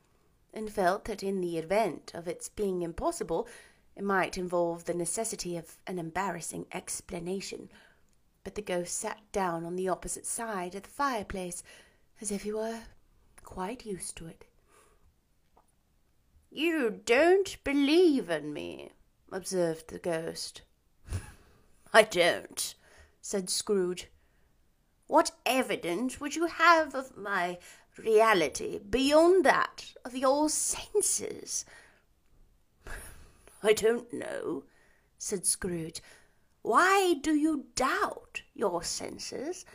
and 0.53 0.71
felt 0.71 1.05
that 1.05 1.23
in 1.23 1.41
the 1.41 1.57
event 1.57 2.11
of 2.13 2.27
its 2.27 2.49
being 2.49 2.81
impossible, 2.81 3.47
it 3.95 4.03
might 4.03 4.37
involve 4.37 4.85
the 4.85 4.93
necessity 4.93 5.57
of 5.57 5.77
an 5.87 5.99
embarrassing 5.99 6.65
explanation. 6.71 7.69
But 8.43 8.55
the 8.55 8.61
ghost 8.61 8.97
sat 8.97 9.19
down 9.31 9.65
on 9.65 9.75
the 9.75 9.89
opposite 9.89 10.25
side 10.25 10.75
of 10.75 10.83
the 10.83 10.89
fireplace, 10.89 11.63
as 12.21 12.31
if 12.31 12.43
he 12.43 12.53
were 12.53 12.79
quite 13.43 13.85
used 13.85 14.15
to 14.17 14.27
it. 14.27 14.45
You 16.51 17.01
don't 17.05 17.63
believe 17.63 18.29
in 18.29 18.53
me, 18.53 18.91
observed 19.31 19.89
the 19.89 19.99
ghost. 19.99 20.61
I 21.93 22.03
don't, 22.03 22.75
said 23.21 23.49
Scrooge. 23.49 24.07
What 25.07 25.31
evidence 25.45 26.19
would 26.19 26.35
you 26.35 26.45
have 26.45 26.95
of 26.95 27.17
my 27.17 27.57
reality 27.97 28.79
beyond 28.79 29.45
that 29.45 29.93
of 30.05 30.15
your 30.15 30.49
senses? 30.49 31.65
I 33.63 33.73
don't 33.73 34.11
know, 34.13 34.63
said 35.17 35.45
Scrooge. 35.45 36.01
Why 36.61 37.15
do 37.21 37.35
you 37.35 37.65
doubt 37.75 38.43
your 38.53 38.83
senses? 38.83 39.65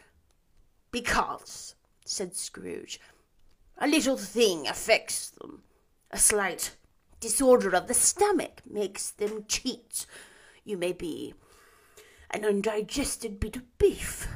Because, 0.91 1.75
said 2.05 2.35
Scrooge, 2.35 2.99
a 3.77 3.87
little 3.87 4.17
thing 4.17 4.67
affects 4.67 5.31
them. 5.31 5.63
A 6.11 6.19
slight 6.19 6.77
disorder 7.21 7.75
of 7.75 7.89
the 7.89 7.95
stomach 7.95 8.63
makes 8.69 9.11
them 9.11 9.45
cheat. 9.49 10.07
You 10.65 10.77
may 10.77 10.93
be 10.93 11.35
an 12.31 12.45
undigested 12.45 13.41
bit 13.41 13.57
of 13.57 13.79
beef, 13.79 14.29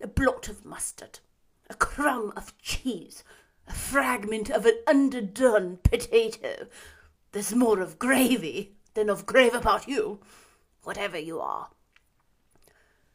a 0.00 0.06
blot 0.06 0.48
of 0.48 0.64
mustard, 0.64 1.20
a 1.68 1.74
crumb 1.74 2.32
of 2.36 2.56
cheese, 2.58 3.24
a 3.66 3.72
fragment 3.72 4.50
of 4.50 4.66
an 4.66 4.78
underdone 4.86 5.78
potato. 5.82 6.66
There's 7.32 7.54
more 7.54 7.80
of 7.80 7.98
gravy 7.98 8.76
than 8.94 9.10
of 9.10 9.26
grave 9.26 9.54
about 9.54 9.88
you, 9.88 10.20
whatever 10.82 11.18
you 11.18 11.40
are. 11.40 11.70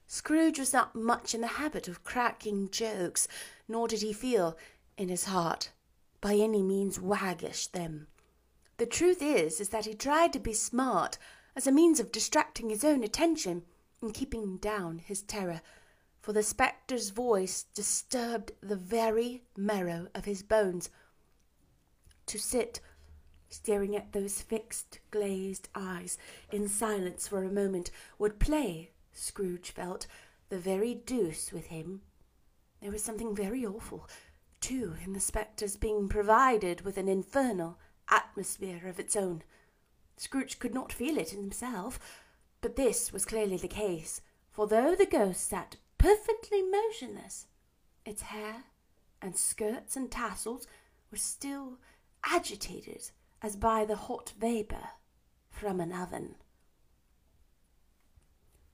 Scrooge 0.08 0.60
was 0.60 0.74
not 0.74 0.93
much 0.93 1.34
in 1.34 1.41
the 1.41 1.48
habit 1.48 1.88
of 1.88 2.03
cracking 2.03 2.70
jokes, 2.70 3.27
nor 3.67 3.88
did 3.88 4.01
he 4.01 4.12
feel, 4.12 4.58
in 4.98 5.08
his 5.08 5.25
heart, 5.25 5.72
by 6.20 6.34
any 6.36 6.62
means 6.62 7.00
waggish 7.00 7.67
them. 7.67 8.08
The 8.77 8.86
truth 8.86 9.22
is, 9.22 9.62
is 9.62 9.70
that 9.70 9.86
he 9.86 9.93
tried 9.93 10.34
to 10.34 10.39
be 10.39 10.53
smart 10.53 11.17
as 11.55 11.65
a 11.65 11.72
means 11.72 12.00
of 12.00 12.12
distracting 12.12 12.70
his 12.70 12.84
own 12.84 13.03
attention 13.03 13.63
and 14.01 14.13
keeping 14.13 14.58
down 14.58 15.00
his 15.00 15.22
terror 15.22 15.62
for 16.21 16.33
the 16.33 16.43
spectre's 16.43 17.09
voice 17.09 17.65
disturbed 17.73 18.51
the 18.61 18.75
very 18.75 19.43
marrow 19.57 20.07
of 20.13 20.25
his 20.25 20.43
bones. 20.43 20.89
To 22.27 22.37
sit 22.37 22.79
staring 23.49 23.95
at 23.95 24.13
those 24.13 24.41
fixed, 24.41 24.99
glazed 25.11 25.67
eyes 25.75 26.17
in 26.51 26.67
silence 26.67 27.27
for 27.27 27.43
a 27.43 27.51
moment 27.51 27.91
would 28.17 28.39
play, 28.39 28.91
Scrooge 29.11 29.71
felt, 29.71 30.07
the 30.49 30.57
very 30.57 30.93
deuce 30.93 31.51
with 31.51 31.67
him. 31.67 32.01
There 32.81 32.91
was 32.91 33.03
something 33.03 33.35
very 33.35 33.65
awful, 33.65 34.07
too, 34.61 34.95
in 35.03 35.13
the 35.13 35.19
spectre's 35.19 35.75
being 35.75 36.07
provided 36.07 36.81
with 36.81 36.97
an 36.97 37.07
infernal 37.07 37.77
atmosphere 38.09 38.87
of 38.87 38.99
its 38.99 39.15
own. 39.15 39.43
Scrooge 40.17 40.59
could 40.59 40.73
not 40.73 40.93
feel 40.93 41.17
it 41.17 41.31
himself, 41.31 41.99
but 42.61 42.75
this 42.75 43.11
was 43.11 43.25
clearly 43.25 43.57
the 43.57 43.67
case, 43.67 44.21
for 44.51 44.67
though 44.67 44.95
the 44.95 45.05
ghost 45.05 45.49
sat 45.49 45.77
perfectly 46.01 46.63
motionless. 46.63 47.46
Its 48.05 48.24
hair 48.24 48.63
and 49.22 49.38
skirts 49.38 49.96
and 49.96 50.10
tassels 50.10 50.65
were 51.12 51.17
still 51.17 51.77
agitated 52.25 53.12
as 53.41 53.55
by 53.55 53.86
the 53.86 53.96
hot 53.96 54.34
vapour 54.39 54.89
from 55.51 55.79
an 55.79 55.93
oven. 55.93 56.36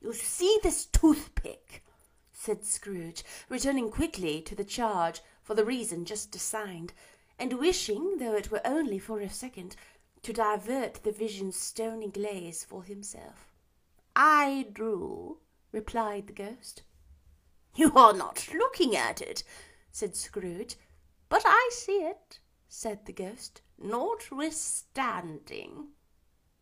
You 0.01 0.13
see 0.13 0.57
this 0.63 0.85
toothpick, 0.85 1.83
said 2.31 2.63
Scrooge, 2.63 3.25
returning 3.49 3.89
quickly 3.89 4.41
to 4.43 4.55
the 4.55 4.63
charge 4.63 5.19
for 5.43 5.53
the 5.53 5.65
reason 5.65 6.05
just 6.05 6.33
assigned, 6.33 6.93
and 7.37 7.59
wishing, 7.59 8.19
though 8.19 8.35
it 8.35 8.51
were 8.51 8.65
only 8.65 8.99
for 8.99 9.19
a 9.19 9.29
second, 9.29 9.75
to 10.23 10.31
divert 10.31 11.03
the 11.03 11.11
vision's 11.11 11.57
stony 11.57 12.09
glaze 12.09 12.63
for 12.63 12.83
himself. 12.83 13.51
I 14.15 14.67
do, 14.73 15.39
replied 15.73 16.27
the 16.27 16.33
ghost. 16.33 16.83
You 17.77 17.91
are 17.95 18.13
not 18.13 18.49
looking 18.55 18.95
at 18.95 19.21
it, 19.21 19.43
said 19.91 20.15
Scrooge. 20.15 20.77
But 21.29 21.43
I 21.45 21.69
see 21.71 21.97
it, 21.97 22.39
said 22.67 23.05
the 23.05 23.13
ghost, 23.13 23.61
notwithstanding. 23.77 25.89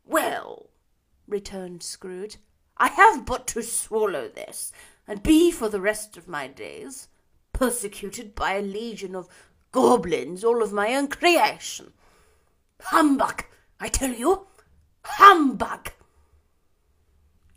Well, 0.03 0.71
returned 1.25 1.83
Scrooge, 1.83 2.35
I 2.75 2.89
have 2.89 3.25
but 3.25 3.47
to 3.47 3.63
swallow 3.63 4.27
this, 4.27 4.73
and 5.07 5.23
be 5.23 5.51
for 5.51 5.69
the 5.69 5.79
rest 5.79 6.17
of 6.17 6.27
my 6.27 6.47
days 6.47 7.07
persecuted 7.53 8.35
by 8.35 8.55
a 8.55 8.61
legion 8.61 9.15
of 9.15 9.29
goblins, 9.71 10.43
all 10.43 10.61
of 10.61 10.73
my 10.73 10.93
own 10.95 11.07
creation. 11.07 11.93
Humbug, 12.81 13.45
I 13.79 13.87
tell 13.87 14.11
you, 14.11 14.47
humbug! 15.05 15.93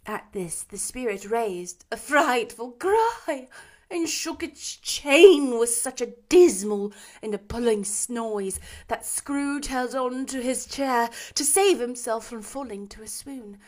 At 0.09 0.33
this 0.33 0.63
the 0.63 0.79
spirit 0.79 1.27
raised 1.27 1.85
a 1.93 1.99
frightful 1.99 2.71
cry 2.71 3.51
and 3.91 4.09
shook 4.09 4.43
its 4.43 4.77
chain 4.77 5.59
with 5.59 5.69
such 5.69 6.01
a 6.01 6.15
dismal 6.31 6.95
and 7.21 7.35
appalling 7.35 7.85
noise 8.09 8.59
that 8.87 9.05
Scrooge 9.05 9.67
held 9.67 9.95
on 9.95 10.25
to 10.25 10.41
his 10.41 10.65
chair 10.65 11.11
to 11.35 11.45
save 11.45 11.79
himself 11.79 12.27
from 12.27 12.41
falling 12.41 12.89
to 12.89 13.03
a 13.03 13.07
swoon. 13.07 13.59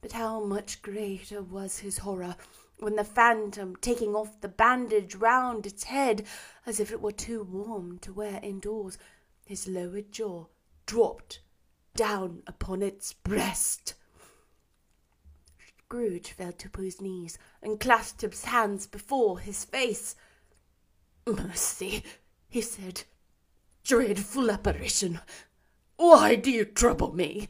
But 0.00 0.10
how 0.10 0.40
much 0.40 0.82
greater 0.82 1.40
was 1.40 1.78
his 1.78 1.98
horror 1.98 2.34
when 2.80 2.96
the 2.96 3.04
phantom, 3.04 3.76
taking 3.76 4.16
off 4.16 4.40
the 4.40 4.48
bandage 4.48 5.14
round 5.14 5.66
its 5.66 5.84
head 5.84 6.26
as 6.66 6.80
if 6.80 6.90
it 6.90 7.00
were 7.00 7.12
too 7.12 7.44
warm 7.44 8.00
to 8.00 8.12
wear 8.12 8.40
indoors, 8.42 8.98
his 9.44 9.68
lower 9.68 10.00
jaw 10.00 10.46
dropped 10.84 11.38
down 11.94 12.42
upon 12.48 12.82
its 12.82 13.12
breast. 13.12 13.94
Scrooge 15.88 16.32
fell 16.32 16.50
to 16.50 16.80
his 16.80 17.00
knees 17.00 17.38
and 17.62 17.78
clasped 17.78 18.22
his 18.22 18.46
hands 18.46 18.88
before 18.88 19.38
his 19.38 19.64
face. 19.64 20.16
Mercy, 21.24 22.02
he 22.48 22.60
said. 22.60 23.04
Dreadful 23.84 24.50
apparition. 24.50 25.20
Why 25.94 26.34
do 26.34 26.50
you 26.50 26.64
trouble 26.64 27.14
me? 27.14 27.46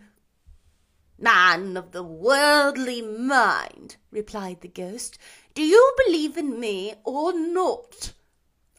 Man 1.18 1.78
of 1.78 1.92
the 1.92 2.02
worldly 2.02 3.00
mind, 3.00 3.96
replied 4.10 4.60
the 4.60 4.68
ghost, 4.68 5.16
Do 5.54 5.62
you 5.62 5.94
believe 6.04 6.36
in 6.36 6.60
me 6.60 6.92
or 7.04 7.32
not? 7.32 8.12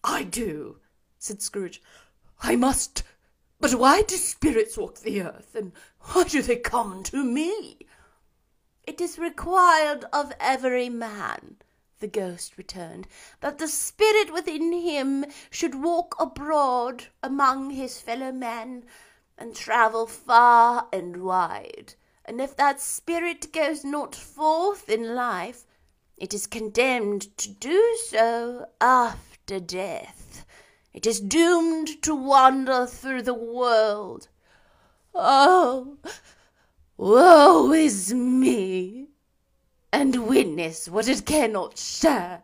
I 0.04 0.24
do, 0.24 0.82
said 1.18 1.42
Scrooge. 1.42 1.82
I 2.42 2.56
must. 2.56 3.02
But 3.60 3.74
why 3.74 4.04
do 4.04 4.18
spirits 4.18 4.78
walk 4.78 5.00
the 5.00 5.24
earth, 5.24 5.56
and 5.56 5.72
why 6.02 6.26
do 6.26 6.44
they 6.44 6.58
come 6.58 7.02
to 7.06 7.24
me? 7.24 7.87
It 8.88 9.02
is 9.02 9.20
required 9.20 10.06
of 10.14 10.32
every 10.40 10.88
man, 10.88 11.58
the 12.00 12.08
ghost 12.08 12.58
returned, 12.58 13.06
that 13.42 13.58
the 13.58 13.68
spirit 13.68 14.32
within 14.32 14.72
him 14.72 15.26
should 15.50 15.84
walk 15.84 16.16
abroad 16.18 17.08
among 17.22 17.72
his 17.72 18.00
fellow 18.00 18.32
men, 18.32 18.86
and 19.38 19.54
travel 19.54 20.08
far 20.08 20.88
and 20.94 21.22
wide. 21.22 21.96
And 22.24 22.40
if 22.40 22.56
that 22.56 22.80
spirit 22.80 23.52
goes 23.52 23.84
not 23.84 24.16
forth 24.16 24.90
in 24.90 25.16
life, 25.16 25.66
it 26.16 26.34
is 26.34 26.48
condemned 26.48 27.38
to 27.40 27.50
do 27.50 27.98
so 28.08 28.68
after 28.80 29.60
death. 29.60 30.46
It 30.94 31.06
is 31.06 31.20
doomed 31.20 32.02
to 32.04 32.16
wander 32.16 32.86
through 32.86 33.24
the 33.24 33.34
world. 33.34 34.30
Oh, 35.14 35.98
woe 36.98 37.72
is 37.72 38.14
me! 38.14 39.08
And 39.94 40.28
witness 40.28 40.90
what 40.90 41.08
it 41.08 41.26
cannot 41.26 41.78
share, 41.78 42.44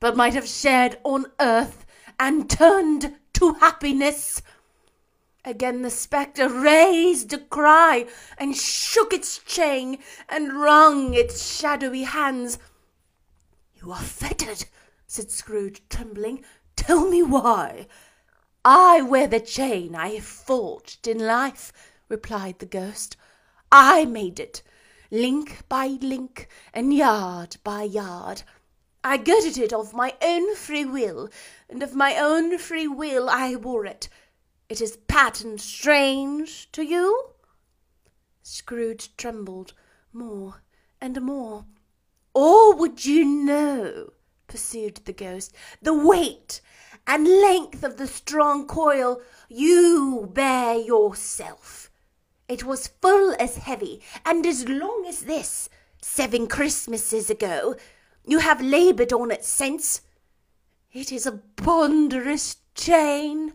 but 0.00 0.16
might 0.16 0.34
have 0.34 0.48
shared 0.48 0.98
on 1.04 1.26
earth 1.40 1.84
and 2.18 2.48
turned 2.48 3.16
to 3.34 3.54
happiness. 3.54 4.40
Again 5.44 5.82
the 5.82 5.90
spectre 5.90 6.48
raised 6.48 7.32
a 7.32 7.38
cry 7.38 8.06
and 8.36 8.56
shook 8.56 9.12
its 9.12 9.38
chain 9.38 9.98
and 10.28 10.52
wrung 10.60 11.14
its 11.14 11.56
shadowy 11.58 12.02
hands. 12.02 12.58
You 13.76 13.92
are 13.92 14.02
fettered, 14.02 14.64
said 15.06 15.30
Scrooge, 15.30 15.82
trembling. 15.88 16.44
Tell 16.76 17.08
me 17.08 17.22
why. 17.22 17.86
I 18.64 19.02
wear 19.02 19.26
the 19.26 19.40
chain 19.40 19.94
I 19.94 20.08
have 20.10 20.24
forged 20.24 21.06
in 21.06 21.18
life, 21.18 21.72
replied 22.08 22.58
the 22.58 22.66
ghost. 22.66 23.16
I 23.70 24.06
made 24.06 24.40
it, 24.40 24.62
link 25.10 25.68
by 25.68 25.86
link 25.86 26.48
and 26.72 26.94
yard 26.94 27.58
by 27.62 27.82
yard. 27.82 28.42
I 29.04 29.16
girded 29.18 29.58
it 29.58 29.72
of 29.72 29.92
my 29.92 30.14
own 30.22 30.56
free 30.56 30.84
will, 30.84 31.28
and 31.68 31.82
of 31.82 31.94
my 31.94 32.16
own 32.16 32.58
free 32.58 32.88
will 32.88 33.28
I 33.28 33.56
wore 33.56 33.84
it. 33.84 34.08
It 34.68 34.80
is 34.80 34.96
patterned 34.96 35.60
strange 35.60 36.70
to 36.72 36.82
you? 36.82 37.30
Scrooge 38.42 39.16
trembled 39.16 39.74
more 40.12 40.62
and 41.00 41.20
more. 41.20 41.66
Or 42.34 42.74
would 42.74 43.04
you 43.04 43.24
know, 43.24 44.12
pursued 44.46 45.02
the 45.04 45.12
ghost, 45.12 45.54
the 45.82 45.94
weight 45.94 46.60
and 47.06 47.26
length 47.26 47.82
of 47.82 47.96
the 47.96 48.06
strong 48.06 48.66
coil 48.66 49.20
you 49.48 50.30
bear 50.32 50.76
yourself? 50.76 51.87
It 52.48 52.64
was 52.64 52.88
full 52.88 53.36
as 53.38 53.58
heavy 53.58 54.00
and 54.24 54.46
as 54.46 54.66
long 54.66 55.04
as 55.06 55.22
this, 55.22 55.68
seven 56.00 56.46
Christmases 56.46 57.28
ago. 57.28 57.76
You 58.24 58.38
have 58.38 58.62
laboured 58.62 59.12
on 59.12 59.30
it 59.30 59.44
since. 59.44 60.00
It 60.92 61.12
is 61.12 61.26
a 61.26 61.40
ponderous 61.56 62.56
chain. 62.74 63.52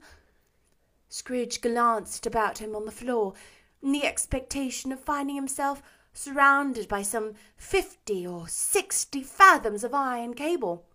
Scrooge 1.10 1.62
glanced 1.62 2.26
about 2.26 2.60
him 2.60 2.76
on 2.76 2.86
the 2.86 2.92
floor 2.92 3.34
in 3.82 3.92
the 3.92 4.06
expectation 4.06 4.92
of 4.92 5.00
finding 5.00 5.36
himself 5.36 5.82
surrounded 6.14 6.88
by 6.88 7.02
some 7.02 7.34
fifty 7.58 8.26
or 8.26 8.48
sixty 8.48 9.24
fathoms 9.24 9.84
of 9.84 9.94
iron 9.94 10.36
cable. 10.36 10.86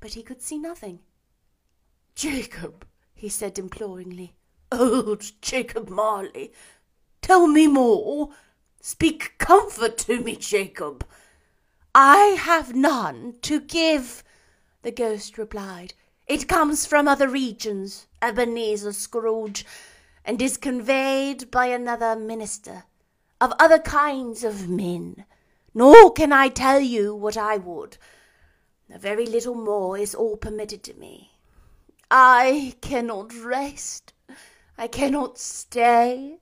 But 0.00 0.12
he 0.12 0.22
could 0.22 0.42
see 0.42 0.58
nothing. 0.58 1.00
Jacob, 2.14 2.86
he 3.14 3.30
said 3.30 3.58
imploringly, 3.58 4.34
old 4.70 5.32
Jacob 5.40 5.88
Marley, 5.88 6.52
tell 7.22 7.46
me 7.46 7.66
more. 7.66 8.30
Speak 8.80 9.38
comfort 9.38 9.96
to 9.98 10.20
me, 10.20 10.36
Jacob. 10.36 11.06
I 11.94 12.36
have 12.38 12.74
none 12.74 13.36
to 13.42 13.60
give, 13.60 14.22
the 14.82 14.90
ghost 14.90 15.38
replied. 15.38 15.94
It 16.26 16.48
comes 16.48 16.86
from 16.86 17.08
other 17.08 17.28
regions, 17.28 18.06
Ebenezer 18.20 18.92
Scrooge, 18.92 19.64
and 20.24 20.40
is 20.40 20.56
conveyed 20.56 21.50
by 21.50 21.66
another 21.66 22.16
minister, 22.16 22.84
of 23.40 23.52
other 23.58 23.78
kinds 23.78 24.44
of 24.44 24.68
men. 24.68 25.24
Nor 25.74 26.12
can 26.12 26.32
I 26.32 26.48
tell 26.48 26.80
you 26.80 27.14
what 27.14 27.36
I 27.36 27.56
would. 27.56 27.96
A 28.94 28.98
very 28.98 29.26
little 29.26 29.54
more 29.54 29.96
is 29.96 30.14
all 30.14 30.36
permitted 30.36 30.82
to 30.84 30.94
me. 30.94 31.32
I 32.10 32.74
cannot 32.80 33.34
rest. 33.34 34.12
I 34.76 34.86
cannot 34.86 35.38
stay. 35.38 36.38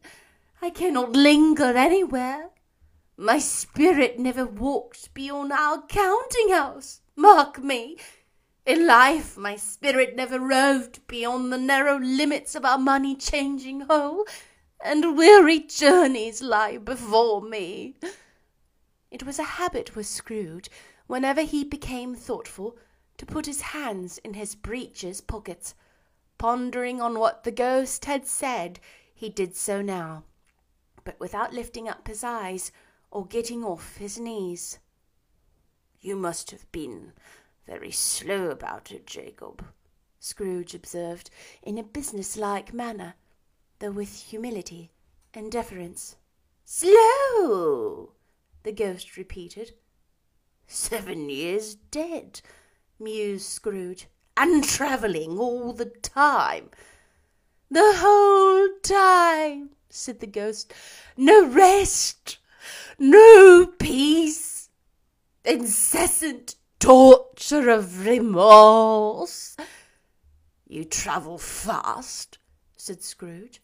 I 0.62 0.68
cannot 0.68 1.12
linger 1.12 1.76
anywhere. 1.76 2.50
My 3.16 3.38
spirit 3.38 4.18
never 4.18 4.44
walked 4.44 5.14
beyond 5.14 5.52
our 5.52 5.82
counting 5.86 6.50
house. 6.50 7.00
Mark 7.16 7.62
me. 7.62 7.96
In 8.66 8.86
life, 8.86 9.38
my 9.38 9.56
spirit 9.56 10.16
never 10.16 10.38
roved 10.38 11.06
beyond 11.06 11.50
the 11.50 11.58
narrow 11.58 11.98
limits 11.98 12.54
of 12.54 12.66
our 12.66 12.76
money 12.78 13.16
changing 13.16 13.80
hole, 13.80 14.26
and 14.84 15.16
weary 15.16 15.60
journeys 15.60 16.42
lie 16.42 16.76
before 16.76 17.40
me. 17.40 17.96
It 19.10 19.22
was 19.22 19.38
a 19.38 19.44
habit 19.60 19.96
with 19.96 20.06
Scrooge, 20.06 20.70
whenever 21.06 21.42
he 21.42 21.64
became 21.64 22.14
thoughtful, 22.14 22.76
to 23.16 23.26
put 23.26 23.46
his 23.46 23.60
hands 23.60 24.18
in 24.18 24.34
his 24.34 24.54
breeches 24.54 25.22
pockets. 25.22 25.74
Pondering 26.36 27.00
on 27.00 27.18
what 27.18 27.44
the 27.44 27.50
ghost 27.50 28.04
had 28.04 28.26
said, 28.26 28.78
he 29.14 29.28
did 29.28 29.56
so 29.56 29.82
now, 29.82 30.24
but 31.04 31.18
without 31.20 31.52
lifting 31.52 31.88
up 31.88 32.08
his 32.08 32.24
eyes 32.24 32.72
or 33.10 33.26
getting 33.26 33.64
off 33.64 33.96
his 33.96 34.18
knees. 34.18 34.78
You 36.00 36.16
must 36.16 36.50
have 36.50 36.70
been 36.72 37.12
very 37.66 37.90
slow 37.90 38.50
about 38.50 38.90
it, 38.90 39.06
Jacob, 39.06 39.64
Scrooge 40.18 40.74
observed 40.74 41.30
in 41.62 41.78
a 41.78 41.82
business-like 41.82 42.74
manner, 42.74 43.14
though 43.78 43.90
with 43.90 44.30
humility 44.30 44.90
and 45.34 45.50
deference. 45.50 46.16
Slow, 46.64 48.12
the 48.62 48.72
ghost 48.72 49.16
repeated. 49.16 49.72
Seven 50.66 51.30
years 51.30 51.74
dead, 51.74 52.40
mused 52.98 53.46
Scrooge, 53.46 54.06
and 54.36 54.62
travelling 54.62 55.38
all 55.38 55.72
the 55.72 55.86
time. 55.86 56.70
The 57.72 57.92
whole 57.98 58.68
time, 58.82 59.70
said 59.88 60.18
the 60.18 60.26
ghost. 60.26 60.74
No 61.16 61.46
rest, 61.46 62.38
no 62.98 63.66
peace, 63.78 64.70
incessant 65.44 66.56
torture 66.80 67.70
of 67.70 68.04
remorse. 68.04 69.56
You 70.66 70.84
travel 70.84 71.38
fast, 71.38 72.38
said 72.76 73.04
Scrooge. 73.04 73.62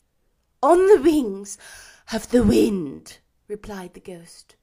On 0.63 0.87
the 0.87 1.03
wings 1.03 1.59
of 2.13 2.31
the 2.31 2.45
wind, 2.45 3.19
replied 3.49 3.95
the 3.95 4.01
ghost. 4.01 4.55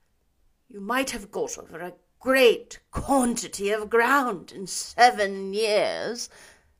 You 0.69 0.79
might 0.79 1.09
have 1.09 1.31
got 1.31 1.57
over 1.57 1.79
a 1.79 1.95
great 2.21 2.79
quantity 2.91 3.71
of 3.71 3.89
ground 3.89 4.53
in 4.53 4.67
seven 4.67 5.53
years, 5.53 6.29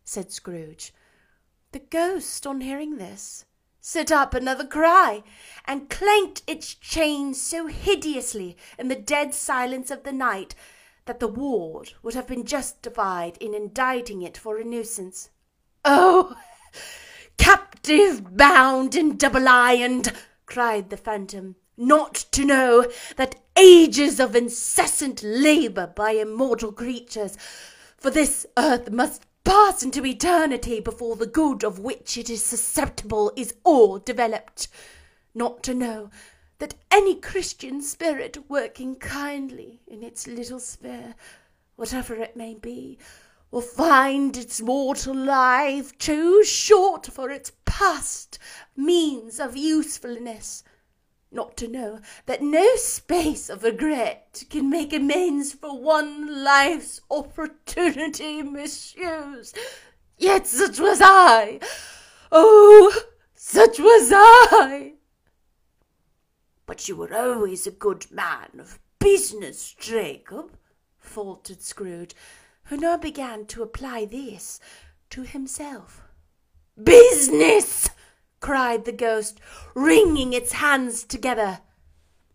said 0.06 0.32
Scrooge. 0.32 0.93
The 1.74 1.80
ghost, 1.80 2.46
on 2.46 2.62
hearing 2.62 2.98
this, 2.98 3.46
set 3.82 4.12
up 4.12 4.36
another 4.36 4.64
cry, 4.64 5.24
and 5.66 5.90
clanked 5.90 6.44
its 6.46 6.76
chains 6.76 7.42
so 7.42 7.66
hideously 7.66 8.56
in 8.78 8.90
the 8.90 8.96
dead 8.96 9.34
silence 9.34 9.90
of 9.90 10.04
the 10.04 10.12
night 10.12 10.54
that 11.06 11.20
the 11.20 11.28
ward 11.28 11.94
would 12.04 12.14
have 12.14 12.28
been 12.28 12.46
justified 12.46 13.40
in 13.40 13.56
indicting 13.56 14.22
it 14.22 14.38
for 14.38 14.60
a 14.60 14.64
nuisance. 14.64 15.32
Oh, 15.84 16.38
captive 17.40 18.38
bound 18.38 18.94
and 18.94 19.20
double 19.20 19.48
ironed, 19.48 20.14
cried 20.46 20.92
the 20.92 20.98
phantom, 20.98 21.56
not 21.76 22.14
to 22.34 22.46
know 22.46 22.86
that 23.16 23.42
ages 23.58 24.20
of 24.20 24.36
incessant 24.36 25.24
labour 25.24 25.88
by 25.88 26.12
immortal 26.12 26.72
creatures 26.72 27.36
for 27.98 28.12
this 28.12 28.46
earth 28.58 28.92
must 28.92 29.26
pass 29.43 29.84
into 29.84 30.06
eternity 30.06 30.79
before 30.79 31.15
the 31.15 31.27
good 31.27 31.63
of 31.63 31.79
which 31.79 32.17
it 32.17 32.29
is 32.29 32.43
susceptible 32.43 33.32
is 33.36 33.56
all 33.63 33.99
developed, 33.99 34.67
not 35.34 35.63
to 35.63 35.73
know 35.73 36.10
that 36.60 36.75
any 36.91 37.15
Christian 37.15 37.82
spirit 37.82 38.49
working 38.49 38.95
kindly 38.95 39.82
in 39.88 40.03
its 40.03 40.27
little 40.27 40.60
sphere, 40.60 41.15
whatever 41.75 42.15
it 42.15 42.38
may 42.38 42.53
be, 42.53 42.97
will 43.51 43.62
find 43.62 44.36
its 44.38 44.62
mortal 44.62 45.13
life 45.13 45.97
too 45.97 46.43
short 46.43 47.08
for 47.08 47.29
its 47.29 47.51
past 47.65 48.39
means 48.75 49.39
of 49.39 49.58
usefulness, 49.58 50.63
not 51.34 51.58
to 51.58 51.67
know 51.67 52.00
that 52.26 52.41
no 52.41 52.76
space 52.76 53.50
of 53.50 53.63
regret 53.63 54.43
can 54.50 54.69
make 54.69 54.93
amends 54.93 55.54
for 55.54 55.80
one 55.80 56.43
life's 56.43 57.02
opportunity 57.10 58.41
misused. 58.41 59.58
Yet 60.17 60.48
such 60.48 60.80
was 60.80 61.00
I. 61.02 61.60
Oh, 62.32 63.04
such 63.34 63.80
was 63.80 64.12
I. 64.13 64.93
But 66.65 66.88
you 66.88 66.96
were 66.96 67.13
always 67.13 67.67
a 67.67 67.72
good 67.72 68.10
man 68.12 68.50
of 68.60 68.80
business, 69.00 69.74
Jacob, 69.78 70.58
faltered 71.00 71.62
Scrooge, 71.62 72.15
who 72.65 72.78
now 72.78 72.98
began 72.98 73.46
to 73.48 73.62
apply 73.62 74.06
this 74.06 74.60
to 75.10 75.24
himself. 75.24 76.02
Business! 76.82 77.89
Cried 78.43 78.84
the 78.84 78.91
ghost, 78.91 79.39
wringing 79.73 80.34
its 80.34 80.51
hands 80.51 81.06
together. 81.06 81.62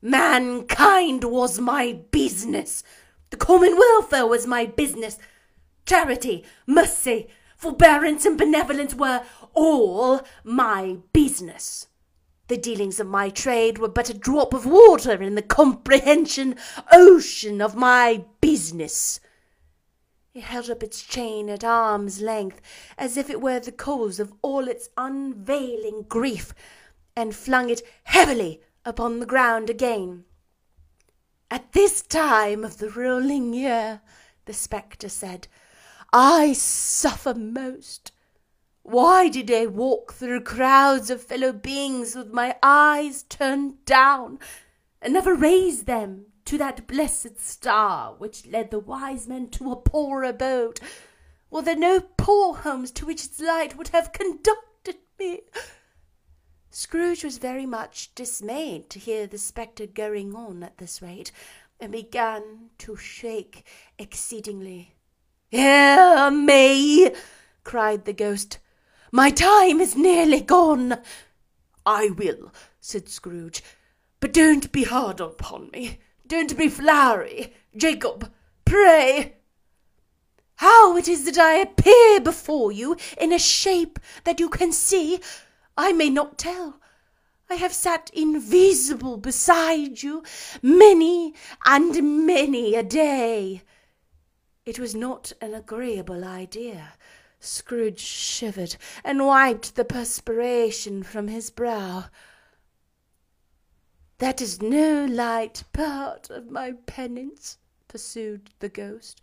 Mankind 0.00 1.22
was 1.22 1.60
my 1.60 2.00
business. 2.10 2.82
The 3.28 3.36
common 3.36 3.76
welfare 3.76 4.26
was 4.26 4.46
my 4.46 4.64
business. 4.64 5.18
Charity, 5.84 6.46
mercy, 6.66 7.28
forbearance, 7.58 8.24
and 8.24 8.38
benevolence 8.38 8.94
were 8.94 9.22
all 9.52 10.22
my 10.42 10.96
business. 11.12 11.88
The 12.46 12.56
dealings 12.56 12.98
of 12.98 13.06
my 13.06 13.28
trade 13.28 13.76
were 13.76 13.88
but 13.88 14.08
a 14.08 14.14
drop 14.14 14.54
of 14.54 14.64
water 14.64 15.22
in 15.22 15.34
the 15.34 15.42
comprehension 15.42 16.56
ocean 16.90 17.60
of 17.60 17.76
my 17.76 18.24
business. 18.40 19.20
It 20.38 20.44
held 20.44 20.70
up 20.70 20.84
its 20.84 21.02
chain 21.02 21.50
at 21.50 21.64
arm's 21.64 22.20
length, 22.20 22.60
as 22.96 23.16
if 23.16 23.28
it 23.28 23.40
were 23.40 23.58
the 23.58 23.72
cause 23.72 24.20
of 24.20 24.32
all 24.40 24.68
its 24.68 24.88
unveiling 24.96 26.04
grief, 26.08 26.54
and 27.16 27.34
flung 27.34 27.70
it 27.70 27.82
heavily 28.04 28.62
upon 28.84 29.18
the 29.18 29.26
ground 29.26 29.68
again. 29.68 30.26
At 31.50 31.72
this 31.72 32.02
time 32.02 32.64
of 32.64 32.78
the 32.78 32.88
rolling 32.88 33.52
year, 33.52 34.00
the 34.44 34.52
spectre 34.52 35.08
said, 35.08 35.48
I 36.12 36.52
suffer 36.52 37.34
most. 37.34 38.12
Why 38.84 39.28
did 39.28 39.50
I 39.50 39.66
walk 39.66 40.12
through 40.12 40.44
crowds 40.44 41.10
of 41.10 41.20
fellow 41.20 41.52
beings 41.52 42.14
with 42.14 42.32
my 42.32 42.54
eyes 42.62 43.24
turned 43.24 43.84
down, 43.84 44.38
and 45.02 45.14
never 45.14 45.34
raise 45.34 45.82
them 45.82 46.26
to 46.48 46.56
that 46.56 46.86
blessed 46.86 47.38
star 47.38 48.14
which 48.14 48.46
led 48.46 48.70
the 48.70 48.78
wise 48.78 49.28
men 49.28 49.50
to 49.50 49.70
a 49.70 49.76
poor 49.76 50.24
abode, 50.24 50.80
were 51.50 51.60
there 51.60 51.76
no 51.76 52.00
poor 52.00 52.54
homes 52.54 52.90
to 52.90 53.04
which 53.04 53.22
its 53.22 53.38
light 53.38 53.76
would 53.76 53.88
have 53.88 54.14
conducted 54.14 54.96
me? 55.18 55.42
Scrooge 56.70 57.22
was 57.22 57.36
very 57.36 57.66
much 57.66 58.14
dismayed 58.14 58.88
to 58.88 58.98
hear 58.98 59.26
the 59.26 59.36
spectre 59.36 59.84
going 59.84 60.34
on 60.34 60.62
at 60.62 60.78
this 60.78 61.02
rate, 61.02 61.32
and 61.78 61.92
began 61.92 62.70
to 62.78 62.96
shake 62.96 63.66
exceedingly. 63.98 64.94
Hear 65.50 66.30
me! 66.30 67.10
cried 67.62 68.06
the 68.06 68.14
ghost. 68.14 68.58
My 69.12 69.30
time 69.30 69.82
is 69.82 69.94
nearly 69.94 70.40
gone. 70.40 70.96
I 71.84 72.08
will, 72.08 72.54
said 72.80 73.10
Scrooge, 73.10 73.62
but 74.18 74.32
don't 74.32 74.72
be 74.72 74.84
hard 74.84 75.20
upon 75.20 75.68
me. 75.74 75.98
Don't 76.28 76.56
be 76.56 76.68
flowery. 76.68 77.54
Jacob, 77.76 78.30
pray. 78.64 79.36
How 80.56 80.96
it 80.96 81.08
is 81.08 81.24
that 81.24 81.38
I 81.38 81.54
appear 81.54 82.20
before 82.20 82.70
you 82.70 82.96
in 83.18 83.32
a 83.32 83.38
shape 83.38 83.98
that 84.24 84.38
you 84.38 84.48
can 84.48 84.72
see, 84.72 85.20
I 85.76 85.92
may 85.92 86.10
not 86.10 86.36
tell. 86.36 86.80
I 87.48 87.54
have 87.54 87.72
sat 87.72 88.10
invisible 88.12 89.16
beside 89.16 90.02
you 90.02 90.22
many 90.60 91.34
and 91.64 92.26
many 92.26 92.74
a 92.74 92.82
day. 92.82 93.62
It 94.66 94.78
was 94.78 94.94
not 94.94 95.32
an 95.40 95.54
agreeable 95.54 96.24
idea. 96.24 96.92
Scrooge 97.40 98.00
shivered 98.00 98.76
and 99.02 99.24
wiped 99.24 99.76
the 99.76 99.84
perspiration 99.84 101.02
from 101.02 101.28
his 101.28 101.48
brow. 101.48 102.06
That 104.18 104.40
is 104.40 104.60
no 104.60 105.04
light 105.04 105.62
part 105.72 106.28
of 106.28 106.50
my 106.50 106.72
penance, 106.86 107.58
pursued 107.86 108.50
the 108.58 108.68
ghost. 108.68 109.20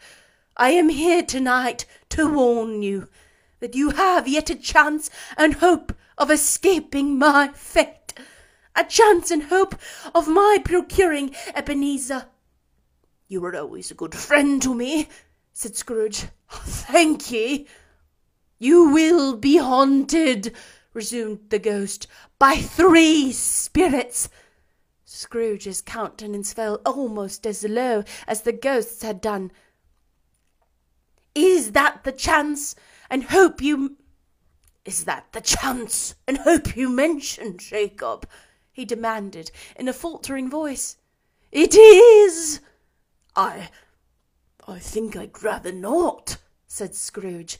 I 0.56 0.70
am 0.70 0.88
here 0.88 1.22
tonight 1.22 1.86
to 2.12 2.34
warn 2.34 2.82
you 2.82 3.10
that 3.60 3.76
you 3.76 3.90
have 3.90 4.26
yet 4.26 4.50
a 4.50 4.56
chance 4.56 5.10
and 5.36 5.56
hope 5.56 5.92
of 6.18 6.32
escaping 6.32 7.20
my 7.20 7.50
fate, 7.50 8.14
a 8.74 8.86
chance 8.86 9.32
and 9.32 9.44
hope 9.44 9.76
of 10.14 10.30
my 10.30 10.60
procuring 10.64 11.36
Ebenezer. 11.54 12.28
You 13.28 13.42
were 13.42 13.56
always 13.56 13.92
a 13.92 13.96
good 13.96 14.16
friend 14.16 14.62
to 14.62 14.74
me, 14.74 15.10
said 15.52 15.76
Scrooge. 15.76 16.28
Thank 16.50 17.32
ye. 17.32 17.68
You 18.60 18.92
will 18.92 19.36
be 19.36 19.58
haunted, 19.58 20.56
resumed 20.94 21.50
the 21.50 21.60
ghost, 21.60 22.08
by 22.40 22.56
three 22.56 23.34
spirits 23.34 24.30
Scrooge's 25.16 25.82
countenance 25.82 26.52
fell 26.52 26.82
almost 26.86 27.48
as 27.48 27.64
low 27.64 28.04
as 28.28 28.42
the 28.42 28.52
ghost's 28.52 29.02
had 29.02 29.22
done. 29.22 29.52
Is 31.34 31.72
that 31.72 32.04
the 32.04 32.12
chance 32.12 32.76
and 33.10 33.24
hope 33.24 33.62
you 33.62 33.96
is 34.84 35.06
that 35.06 35.32
the 35.32 35.42
chance 35.42 36.16
and 36.28 36.40
hope 36.40 36.76
you 36.76 36.90
mentioned, 36.90 37.60
Jacob? 37.60 38.28
he 38.74 38.84
demanded 38.84 39.52
in 39.78 39.88
a 39.88 39.94
faltering 39.94 40.50
voice. 40.50 40.98
It 41.50 41.76
is. 41.76 42.60
I 43.38 43.70
I 44.68 44.80
think 44.80 45.16
I'd 45.16 45.42
rather 45.42 45.72
not, 45.72 46.38
said 46.68 46.94
Scrooge. 46.94 47.58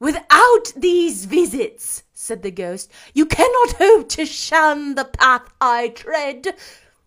Without 0.00 0.72
these 0.74 1.26
visits, 1.26 2.04
said 2.14 2.42
the 2.42 2.50
ghost, 2.50 2.90
you 3.12 3.26
cannot 3.26 3.74
hope 3.74 4.08
to 4.08 4.24
shun 4.24 4.94
the 4.94 5.04
path 5.04 5.52
I 5.60 5.88
tread. 5.88 6.56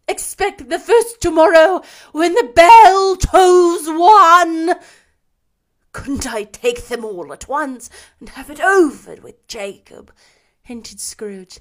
Expect 0.08 0.70
the 0.70 0.78
first 0.78 1.20
tomorrow 1.20 1.82
when 2.12 2.36
the 2.36 2.52
bell 2.56 3.16
tolls 3.16 3.88
one. 3.88 4.76
Couldn't 5.92 6.28
I 6.32 6.44
take 6.44 6.86
them 6.86 7.04
all 7.04 7.34
at 7.34 7.48
once 7.48 7.90
and 8.20 8.30
have 8.30 8.52
it 8.52 8.62
over 8.62 9.16
with 9.16 9.48
Jacob? 9.48 10.14
hinted 10.62 11.00
Scrooge. 11.00 11.60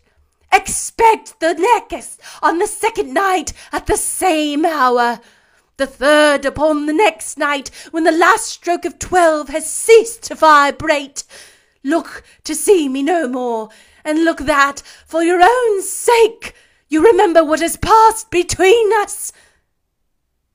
Expect 0.52 1.40
the 1.40 1.54
next 1.54 2.20
on 2.42 2.58
the 2.58 2.66
second 2.66 3.14
night 3.14 3.54
at 3.72 3.86
the 3.86 3.96
same 3.96 4.66
hour 4.66 5.18
the 5.76 5.86
third 5.86 6.44
upon 6.44 6.86
the 6.86 6.92
next 6.92 7.38
night, 7.38 7.70
when 7.90 8.04
the 8.04 8.12
last 8.12 8.46
stroke 8.46 8.84
of 8.84 8.98
twelve 8.98 9.48
has 9.48 9.68
ceased 9.68 10.22
to 10.24 10.34
vibrate. 10.34 11.24
Look 11.82 12.22
to 12.44 12.54
see 12.54 12.88
me 12.88 13.02
no 13.02 13.26
more, 13.26 13.70
and 14.04 14.24
look 14.24 14.38
that, 14.38 14.82
for 15.06 15.22
your 15.22 15.40
own 15.42 15.82
sake, 15.82 16.54
you 16.88 17.04
remember 17.04 17.42
what 17.42 17.60
has 17.60 17.76
passed 17.76 18.30
between 18.30 18.92
us. 19.00 19.32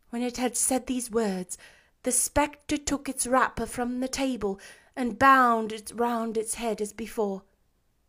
When 0.10 0.22
it 0.22 0.38
had 0.38 0.56
said 0.56 0.88
these 0.88 1.12
words, 1.12 1.58
the 2.04 2.12
spectre 2.12 2.78
took 2.78 3.10
its 3.10 3.28
wrapper 3.28 3.66
from 3.66 4.00
the 4.00 4.08
table 4.08 4.60
and 4.96 5.20
bound 5.20 5.72
it 5.72 5.92
round 5.94 6.38
its 6.38 6.56
head 6.56 6.80
as 6.80 6.94
before. 6.94 7.44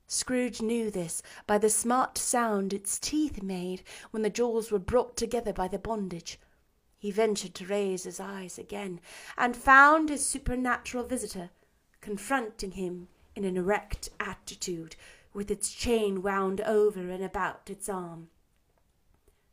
Scrooge 0.07 0.63
knew 0.63 0.91
this 0.91 1.23
by 1.47 1.59
the 1.59 1.69
smart 1.69 2.17
sound 2.17 2.73
its 2.73 2.99
teeth 2.99 3.43
made 3.43 3.83
when 4.11 4.23
the 4.23 4.31
jaws 4.31 4.71
were 4.71 4.79
brought 4.79 5.17
together 5.17 5.53
by 5.53 5.69
the 5.69 5.79
bondage. 5.79 6.39
He 6.99 7.11
ventured 7.13 7.55
to 7.55 7.67
raise 7.67 8.05
his 8.05 8.19
eyes 8.19 8.59
again, 8.59 9.01
and 9.37 9.57
found 9.57 10.09
his 10.09 10.27
supernatural 10.27 11.05
visitor 11.05 11.51
confronting 12.01 12.73
him 12.73 13.09
in 13.37 13.45
an 13.45 13.57
erect 13.57 14.11
attitude, 14.19 14.97
with 15.33 15.51
its 15.51 15.73
chain 15.73 16.23
wound 16.23 16.61
over 16.61 17.11
and 17.11 17.23
about 17.23 17.71
its 17.71 17.89
arm. 17.89 18.31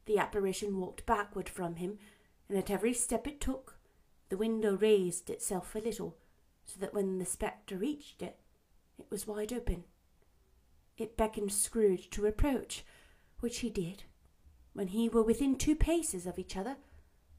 The 0.05 0.17
apparition 0.17 0.79
walked 0.79 1.05
backward 1.05 1.47
from 1.47 1.75
him, 1.75 1.99
and 2.49 2.57
at 2.57 2.71
every 2.71 2.93
step 2.93 3.27
it 3.27 3.39
took, 3.39 3.77
the 4.29 4.37
window 4.37 4.75
raised 4.75 5.29
itself 5.29 5.75
a 5.75 5.79
little, 5.79 6.17
so 6.65 6.79
that 6.79 6.93
when 6.93 7.19
the 7.19 7.25
spectre 7.25 7.77
reached 7.77 8.21
it, 8.23 8.39
it 8.97 9.05
was 9.09 9.27
wide 9.27 9.53
open. 9.53 9.83
It 10.97 11.17
beckoned 11.17 11.51
Scrooge 11.51 12.09
to 12.11 12.25
approach, 12.25 12.83
which 13.39 13.59
he 13.59 13.69
did. 13.69 14.03
When 14.73 14.87
he 14.87 15.09
were 15.09 15.23
within 15.23 15.57
two 15.57 15.75
paces 15.75 16.25
of 16.25 16.39
each 16.39 16.57
other, 16.57 16.77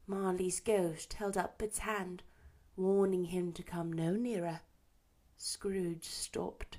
Marley's 0.07 0.61
ghost 0.61 1.13
held 1.13 1.37
up 1.37 1.61
its 1.61 1.79
hand, 1.79 2.23
warning 2.77 3.25
him 3.25 3.51
to 3.51 3.61
come 3.61 3.91
no 3.91 4.13
nearer. 4.13 4.61
Scrooge 5.35 6.05
stopped. 6.05 6.77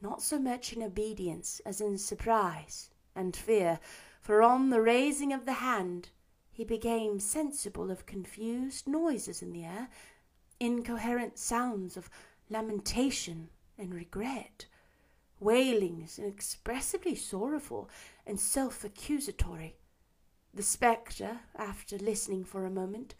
Not 0.00 0.22
so 0.22 0.38
much 0.38 0.72
in 0.72 0.82
obedience 0.82 1.60
as 1.66 1.80
in 1.80 1.98
surprise 1.98 2.90
and 3.14 3.36
fear, 3.36 3.78
for 4.20 4.42
on 4.42 4.70
the 4.70 4.80
raising 4.80 5.32
of 5.32 5.44
the 5.44 5.54
hand 5.54 6.08
he 6.50 6.64
became 6.64 7.20
sensible 7.20 7.90
of 7.90 8.06
confused 8.06 8.86
noises 8.88 9.42
in 9.42 9.52
the 9.52 9.64
air, 9.64 9.88
incoherent 10.58 11.38
sounds 11.38 11.96
of 11.96 12.08
lamentation 12.48 13.50
and 13.76 13.94
regret. 13.94 14.66
wailings 15.38 16.18
inexpressibly 16.18 17.14
sorrowful 17.14 17.90
and 18.26 18.40
self 18.40 18.84
accusatory. 18.84 19.76
The 20.56 20.62
spectre, 20.62 21.40
after 21.54 21.98
listening 21.98 22.42
for 22.42 22.64
a 22.64 22.70
moment, 22.70 23.14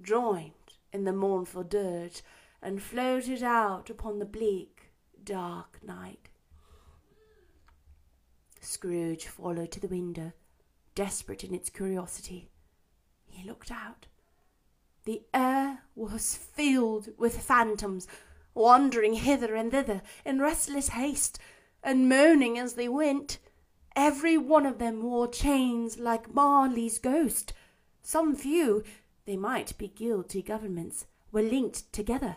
joined 0.00 0.54
in 0.94 1.04
the 1.04 1.12
mournful 1.12 1.62
dirge 1.62 2.22
and 2.62 2.82
floated 2.82 3.42
out 3.42 3.90
upon 3.90 4.18
the 4.18 4.24
bleak, 4.24 4.90
dark 5.22 5.80
night. 5.86 6.30
Scrooge 8.62 9.26
followed 9.26 9.72
to 9.72 9.80
the 9.80 9.88
window, 9.88 10.32
desperate 10.94 11.44
in 11.44 11.54
its 11.54 11.68
curiosity. 11.68 12.48
He 13.26 13.46
looked 13.46 13.70
out. 13.70 14.06
The 15.04 15.20
air 15.34 15.80
was 15.94 16.34
filled 16.34 17.10
with 17.18 17.42
phantoms, 17.42 18.08
wandering 18.54 19.12
hither 19.12 19.54
and 19.54 19.70
thither 19.70 20.00
in 20.24 20.40
restless 20.40 20.88
haste, 20.88 21.38
and 21.82 22.08
moaning 22.08 22.58
as 22.58 22.72
they 22.72 22.88
went. 22.88 23.38
Every 23.96 24.36
one 24.36 24.66
of 24.66 24.78
them 24.78 25.02
wore 25.02 25.28
chains 25.28 25.98
like 25.98 26.34
Marley's 26.34 26.98
ghost. 26.98 27.52
Some 28.02 28.34
few, 28.34 28.82
they 29.24 29.36
might 29.36 29.76
be 29.78 29.88
guilty 29.88 30.42
governments, 30.42 31.06
were 31.30 31.42
linked 31.42 31.92
together. 31.92 32.36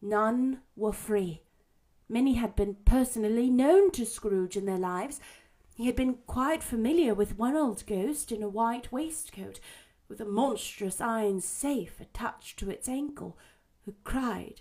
None 0.00 0.60
were 0.76 0.92
free. 0.92 1.42
Many 2.08 2.34
had 2.34 2.54
been 2.54 2.76
personally 2.84 3.50
known 3.50 3.90
to 3.92 4.06
Scrooge 4.06 4.56
in 4.56 4.66
their 4.66 4.78
lives. 4.78 5.20
He 5.74 5.86
had 5.86 5.96
been 5.96 6.18
quite 6.26 6.62
familiar 6.62 7.14
with 7.14 7.38
one 7.38 7.56
old 7.56 7.84
ghost 7.86 8.30
in 8.30 8.42
a 8.42 8.48
white 8.48 8.92
waistcoat, 8.92 9.58
with 10.08 10.20
a 10.20 10.24
monstrous 10.24 11.00
iron 11.00 11.40
safe 11.40 11.98
attached 11.98 12.58
to 12.58 12.70
its 12.70 12.88
ankle, 12.88 13.36
who 13.84 13.94
cried 14.04 14.60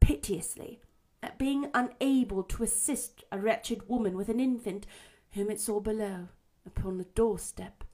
piteously 0.00 0.80
at 1.22 1.38
being 1.38 1.70
unable 1.74 2.42
to 2.44 2.62
assist 2.62 3.24
a 3.30 3.38
wretched 3.38 3.88
woman 3.88 4.16
with 4.16 4.28
an 4.28 4.40
infant 4.40 4.86
whom 5.34 5.50
it 5.50 5.60
saw 5.60 5.80
below 5.80 6.28
upon 6.64 6.98
the 6.98 7.04
doorstep. 7.04 7.84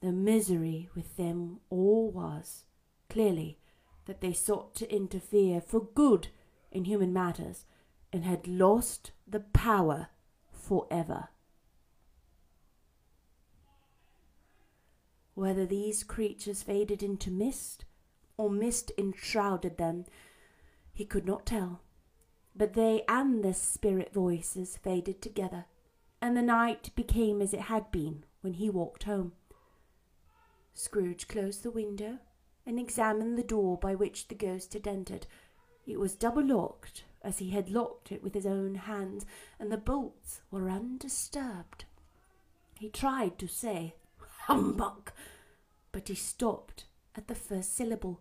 The 0.00 0.12
misery 0.12 0.88
with 0.94 1.16
them 1.16 1.60
all 1.68 2.10
was, 2.10 2.64
clearly, 3.08 3.58
that 4.06 4.20
they 4.20 4.32
sought 4.32 4.74
to 4.76 4.94
interfere 4.94 5.60
for 5.60 5.80
good 5.80 6.28
in 6.70 6.84
human 6.84 7.12
matters 7.12 7.64
and 8.12 8.24
had 8.24 8.46
lost 8.46 9.12
the 9.26 9.40
power 9.40 10.08
forever. 10.50 11.28
Whether 15.34 15.64
these 15.64 16.04
creatures 16.04 16.62
faded 16.62 17.02
into 17.02 17.30
mist 17.30 17.84
or 18.36 18.50
mist 18.50 18.92
enshrouded 18.98 19.78
them, 19.78 20.04
he 20.92 21.04
could 21.04 21.26
not 21.26 21.46
tell. 21.46 21.80
But 22.54 22.74
they 22.74 23.04
and 23.08 23.42
the 23.42 23.54
spirit 23.54 24.12
voices 24.12 24.76
faded 24.76 25.22
together, 25.22 25.66
and 26.22 26.36
the 26.36 26.42
night 26.42 26.90
became 26.94 27.40
as 27.40 27.54
it 27.54 27.62
had 27.62 27.90
been 27.90 28.24
when 28.40 28.54
he 28.54 28.68
walked 28.70 29.04
home. 29.04 29.32
Scrooge 30.74 31.28
closed 31.28 31.62
the 31.62 31.70
window 31.70 32.18
and 32.66 32.78
examined 32.78 33.36
the 33.36 33.42
door 33.42 33.76
by 33.78 33.94
which 33.94 34.28
the 34.28 34.34
ghost 34.34 34.72
had 34.74 34.86
entered. 34.86 35.26
It 35.86 35.98
was 35.98 36.14
double 36.14 36.44
locked, 36.44 37.04
as 37.22 37.38
he 37.38 37.50
had 37.50 37.70
locked 37.70 38.12
it 38.12 38.22
with 38.22 38.34
his 38.34 38.46
own 38.46 38.74
hands, 38.76 39.26
and 39.58 39.70
the 39.70 39.76
bolts 39.76 40.42
were 40.50 40.70
undisturbed. 40.70 41.84
He 42.78 42.88
tried 42.88 43.38
to 43.38 43.46
say, 43.46 43.94
Humbug! 44.46 45.12
But 45.92 46.08
he 46.08 46.14
stopped 46.14 46.84
at 47.16 47.28
the 47.28 47.34
first 47.34 47.74
syllable, 47.74 48.20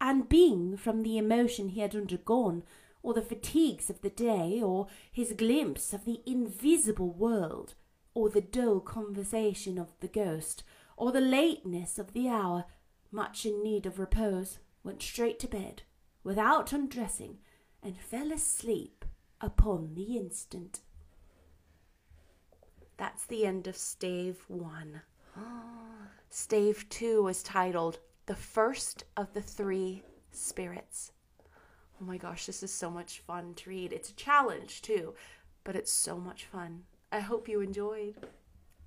and 0.00 0.28
being 0.28 0.76
from 0.76 1.02
the 1.02 1.18
emotion 1.18 1.70
he 1.70 1.80
had 1.80 1.96
undergone, 1.96 2.64
or 3.02 3.14
the 3.14 3.22
fatigues 3.22 3.90
of 3.90 4.00
the 4.02 4.10
day, 4.10 4.60
or 4.62 4.86
his 5.10 5.32
glimpse 5.32 5.92
of 5.92 6.04
the 6.04 6.20
invisible 6.26 7.10
world, 7.10 7.74
or 8.14 8.28
the 8.28 8.40
dull 8.40 8.80
conversation 8.80 9.78
of 9.78 9.88
the 10.00 10.08
ghost, 10.08 10.62
or 10.96 11.10
the 11.12 11.20
lateness 11.20 11.98
of 11.98 12.12
the 12.12 12.28
hour, 12.28 12.64
much 13.10 13.44
in 13.44 13.62
need 13.62 13.86
of 13.86 13.98
repose, 13.98 14.58
went 14.84 15.02
straight 15.02 15.38
to 15.38 15.48
bed, 15.48 15.82
without 16.22 16.72
undressing, 16.72 17.38
and 17.82 17.98
fell 17.98 18.32
asleep 18.32 19.04
upon 19.40 19.94
the 19.94 20.16
instant. 20.16 20.80
That's 22.96 23.26
the 23.26 23.44
end 23.44 23.66
of 23.66 23.76
stave 23.76 24.44
one. 24.48 25.02
Stave 26.30 26.88
two 26.88 27.22
was 27.22 27.42
titled 27.42 27.98
The 28.26 28.36
First 28.36 29.04
of 29.16 29.32
the 29.34 29.42
Three 29.42 30.04
Spirits. 30.30 31.12
Oh 32.02 32.04
my 32.04 32.16
gosh, 32.16 32.46
this 32.46 32.64
is 32.64 32.72
so 32.72 32.90
much 32.90 33.20
fun 33.20 33.54
to 33.54 33.70
read. 33.70 33.92
It's 33.92 34.10
a 34.10 34.14
challenge 34.14 34.82
too, 34.82 35.14
but 35.62 35.76
it's 35.76 35.92
so 35.92 36.18
much 36.18 36.46
fun. 36.46 36.82
I 37.12 37.20
hope 37.20 37.48
you 37.48 37.60
enjoyed. 37.60 38.16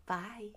Bye. 0.05 0.49